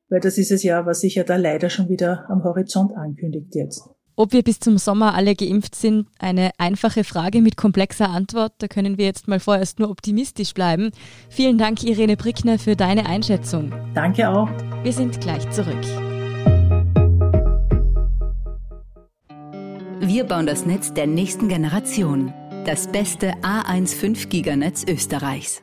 weil 0.08 0.20
das 0.20 0.38
ist 0.38 0.52
es 0.52 0.62
ja, 0.62 0.86
was 0.86 1.00
sich 1.00 1.16
ja 1.16 1.24
da 1.24 1.36
leider 1.36 1.70
schon 1.70 1.88
wieder 1.88 2.24
am 2.28 2.44
Horizont 2.44 2.96
ankündigt 2.96 3.54
jetzt. 3.54 3.82
Ob 4.18 4.32
wir 4.32 4.42
bis 4.42 4.60
zum 4.60 4.78
Sommer 4.78 5.14
alle 5.14 5.34
geimpft 5.34 5.74
sind, 5.74 6.08
eine 6.18 6.50
einfache 6.56 7.04
Frage 7.04 7.42
mit 7.42 7.58
komplexer 7.58 8.08
Antwort. 8.08 8.54
Da 8.58 8.66
können 8.66 8.96
wir 8.96 9.04
jetzt 9.04 9.28
mal 9.28 9.40
vorerst 9.40 9.78
nur 9.78 9.90
optimistisch 9.90 10.54
bleiben. 10.54 10.90
Vielen 11.28 11.58
Dank, 11.58 11.84
Irene 11.84 12.16
Brickner, 12.16 12.58
für 12.58 12.76
deine 12.76 13.04
Einschätzung. 13.04 13.74
Danke 13.94 14.30
auch. 14.30 14.48
Wir 14.82 14.92
sind 14.94 15.20
gleich 15.20 15.50
zurück. 15.50 15.84
Wir 20.00 20.24
bauen 20.24 20.46
das 20.46 20.64
Netz 20.64 20.94
der 20.94 21.06
nächsten 21.06 21.48
Generation. 21.48 22.32
Das 22.64 22.88
beste 22.90 23.32
A1 23.42 23.94
5 23.94 24.30
Giganetz 24.30 24.82
Österreichs. 24.88 25.60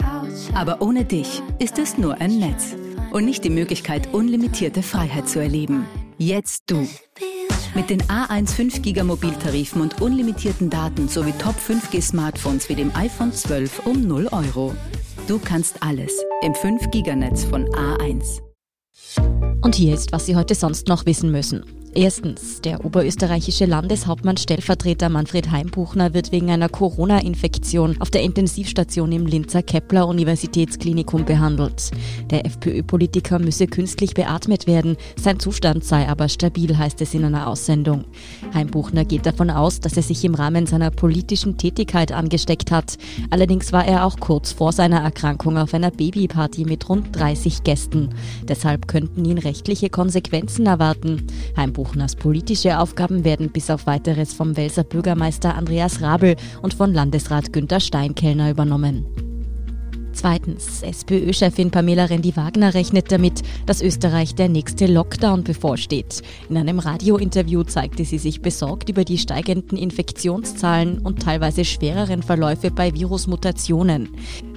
Aber 0.53 0.79
ohne 0.81 1.05
dich 1.05 1.41
ist 1.57 1.79
es 1.79 1.97
nur 1.97 2.21
ein 2.21 2.38
Netz 2.38 2.75
und 3.13 3.25
nicht 3.25 3.43
die 3.43 3.50
Möglichkeit, 3.50 4.13
unlimitierte 4.13 4.84
Freiheit 4.84 5.29
zu 5.29 5.39
erleben. 5.39 5.86
Jetzt 6.17 6.63
du. 6.67 6.88
Mit 7.75 7.89
den 7.89 8.01
A1 8.03 8.51
5 8.51 8.82
Giga 8.82 9.03
Mobiltarifen 9.03 9.82
und 9.82 10.01
unlimitierten 10.01 10.70
Daten 10.70 11.08
sowie 11.08 11.34
Top 11.34 11.55
5G 11.55 12.01
Smartphones 12.01 12.70
wie 12.70 12.75
dem 12.75 12.93
iPhone 12.96 13.32
12 13.32 13.86
um 13.86 14.08
0 14.08 14.27
Euro. 14.32 14.75
Du 15.27 15.39
kannst 15.39 15.82
alles 15.82 16.12
im 16.41 16.53
5 16.53 16.91
Giganetz 16.91 17.46
von 17.46 17.65
A1. 17.70 18.41
Und 19.62 19.75
hier 19.75 19.93
ist, 19.93 20.12
was 20.12 20.25
Sie 20.25 20.36
heute 20.36 20.55
sonst 20.55 20.88
noch 20.88 21.05
wissen 21.05 21.32
müssen. 21.32 21.82
Erstens, 21.95 22.59
der 22.59 22.83
oberösterreichische 22.83 23.65
Landeshauptmann 23.65 24.38
Stellvertreter 24.38 25.09
Manfred 25.09 25.51
Heimbuchner 25.51 26.15
wird 26.15 26.31
wegen 26.31 26.50
einer 26.50 26.67
Corona-Infektion 26.67 28.01
auf 28.01 28.09
der 28.09 28.23
Intensivstation 28.23 29.12
im 29.12 29.27
Linzer 29.27 29.62
Kepler 29.62 30.07
Universitätsklinikum 30.07 31.25
behandelt. 31.25 31.91
Der 32.31 32.47
FPÖ-Politiker 32.47 33.38
müsse 33.38 33.67
künstlich 33.67 34.15
beatmet 34.15 34.65
werden, 34.65 34.97
sein 35.21 35.39
Zustand 35.39 35.83
sei 35.83 36.09
aber 36.09 36.29
stabil, 36.29 36.75
heißt 36.75 37.00
es 37.01 37.13
in 37.13 37.25
einer 37.25 37.47
Aussendung. 37.47 38.05
Heimbuchner 38.55 39.05
geht 39.05 39.27
davon 39.27 39.51
aus, 39.51 39.79
dass 39.79 39.95
er 39.95 40.03
sich 40.03 40.25
im 40.25 40.33
Rahmen 40.33 40.65
seiner 40.65 40.89
politischen 40.89 41.57
Tätigkeit 41.57 42.12
angesteckt 42.12 42.71
hat. 42.71 42.97
Allerdings 43.29 43.71
war 43.71 43.85
er 43.85 44.05
auch 44.05 44.19
kurz 44.19 44.51
vor 44.51 44.71
seiner 44.71 45.01
Erkrankung 45.01 45.59
auf 45.59 45.75
einer 45.75 45.91
Babyparty 45.91 46.65
mit 46.65 46.89
rund 46.89 47.15
30 47.15 47.63
Gästen. 47.63 48.09
Deshalb 48.47 48.87
könnten 48.87 49.24
ihn 49.25 49.37
rechtliche 49.37 49.91
Konsequenzen 49.91 50.65
erwarten. 50.65 51.27
Heimbuchner 51.55 51.82
Buchners 51.83 52.15
politische 52.15 52.79
Aufgaben 52.79 53.25
werden 53.25 53.50
bis 53.50 53.69
auf 53.69 53.87
weiteres 53.87 54.33
vom 54.33 54.55
Welser 54.55 54.85
Bürgermeister 54.85 55.55
Andreas 55.55 56.01
Rabel 56.01 56.37
und 56.61 56.74
von 56.74 56.93
Landesrat 56.93 57.51
Günter 57.51 57.81
Steinkellner 57.81 58.50
übernommen. 58.50 59.05
Zweitens, 60.13 60.81
SPÖ-Chefin 60.81 61.72
Pamela 61.72 62.05
Rendi-Wagner 62.05 62.74
rechnet 62.74 63.11
damit, 63.11 63.41
dass 63.65 63.81
Österreich 63.81 64.33
der 64.35 64.48
nächste 64.48 64.85
Lockdown 64.85 65.43
bevorsteht. 65.43 66.22
In 66.50 66.55
einem 66.55 66.79
Radiointerview 66.79 67.63
zeigte 67.63 68.05
sie 68.05 68.19
sich 68.19 68.41
besorgt 68.41 68.87
über 68.87 69.03
die 69.03 69.17
steigenden 69.17 69.77
Infektionszahlen 69.77 71.00
und 71.00 71.22
teilweise 71.22 71.65
schwereren 71.65 72.24
Verläufe 72.24 72.72
bei 72.72 72.93
Virusmutationen. 72.93 74.07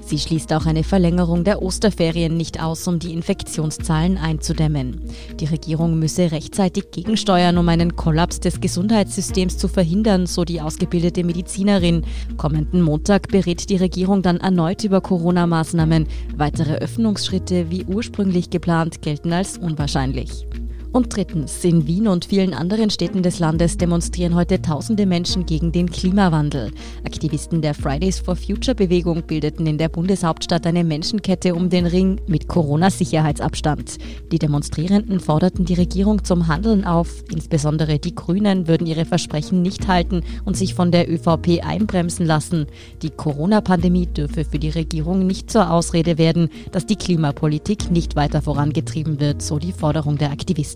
Sie 0.06 0.20
schließt 0.20 0.52
auch 0.52 0.66
eine 0.66 0.84
Verlängerung 0.84 1.42
der 1.42 1.62
Osterferien 1.62 2.36
nicht 2.36 2.62
aus, 2.62 2.86
um 2.86 3.00
die 3.00 3.12
Infektionszahlen 3.12 4.18
einzudämmen. 4.18 5.00
Die 5.40 5.46
Regierung 5.46 5.98
müsse 5.98 6.30
rechtzeitig 6.30 6.92
gegensteuern, 6.92 7.58
um 7.58 7.68
einen 7.68 7.96
Kollaps 7.96 8.38
des 8.38 8.60
Gesundheitssystems 8.60 9.58
zu 9.58 9.66
verhindern, 9.66 10.26
so 10.26 10.44
die 10.44 10.60
ausgebildete 10.60 11.24
Medizinerin. 11.24 12.04
Kommenden 12.36 12.82
Montag 12.82 13.26
berät 13.32 13.68
die 13.68 13.78
Regierung 13.78 14.22
dann 14.22 14.36
erneut 14.36 14.84
über 14.84 15.00
Corona-Maßnahmen. 15.00 16.06
Weitere 16.36 16.76
Öffnungsschritte 16.76 17.68
wie 17.70 17.84
ursprünglich 17.84 18.50
geplant 18.50 19.02
gelten 19.02 19.32
als 19.32 19.58
unwahrscheinlich. 19.58 20.46
Und 20.92 21.14
drittens, 21.14 21.62
in 21.62 21.87
Wien 21.87 22.09
und 22.09 22.25
vielen 22.25 22.55
anderen 22.55 22.88
Städten 22.88 23.22
des 23.22 23.38
Landes 23.38 23.77
demonstrieren 23.77 24.35
heute 24.35 24.62
tausende 24.62 25.05
Menschen 25.05 25.44
gegen 25.44 25.70
den 25.72 25.90
Klimawandel. 25.90 26.70
Aktivisten 27.05 27.61
der 27.61 27.75
Fridays 27.75 28.18
for 28.18 28.35
Future 28.35 28.75
Bewegung 28.75 29.22
bildeten 29.22 29.66
in 29.66 29.77
der 29.77 29.90
Bundeshauptstadt 29.90 30.66
eine 30.66 30.85
Menschenkette 30.85 31.55
um 31.55 31.68
den 31.68 31.87
Ring 31.87 32.20
mit 32.27 32.49
Corona-Sicherheitsabstand. 32.49 33.99
Die 34.33 34.38
Demonstrierenden 34.38 35.20
forderten 35.20 35.64
die 35.64 35.75
Regierung 35.75 36.25
zum 36.25 36.46
Handeln 36.46 36.85
auf. 36.85 37.25
Insbesondere 37.31 37.99
die 37.99 38.14
Grünen 38.14 38.68
würden 38.68 38.87
ihre 38.87 39.05
Versprechen 39.05 39.61
nicht 39.61 39.88
halten 39.88 40.22
und 40.44 40.57
sich 40.57 40.75
von 40.75 40.92
der 40.92 41.11
ÖVP 41.11 41.62
einbremsen 41.62 42.25
lassen. 42.25 42.66
Die 43.03 43.11
Corona-Pandemie 43.11 44.07
dürfe 44.07 44.44
für 44.44 44.59
die 44.59 44.70
Regierung 44.70 45.27
nicht 45.27 45.51
zur 45.51 45.70
Ausrede 45.70 46.16
werden, 46.16 46.49
dass 46.72 46.87
die 46.87 46.96
Klimapolitik 46.96 47.90
nicht 47.90 48.16
weiter 48.16 48.40
vorangetrieben 48.40 49.20
wird, 49.20 49.42
so 49.42 49.59
die 49.59 49.72
Forderung 49.72 50.16
der 50.16 50.31
Aktivisten. 50.31 50.75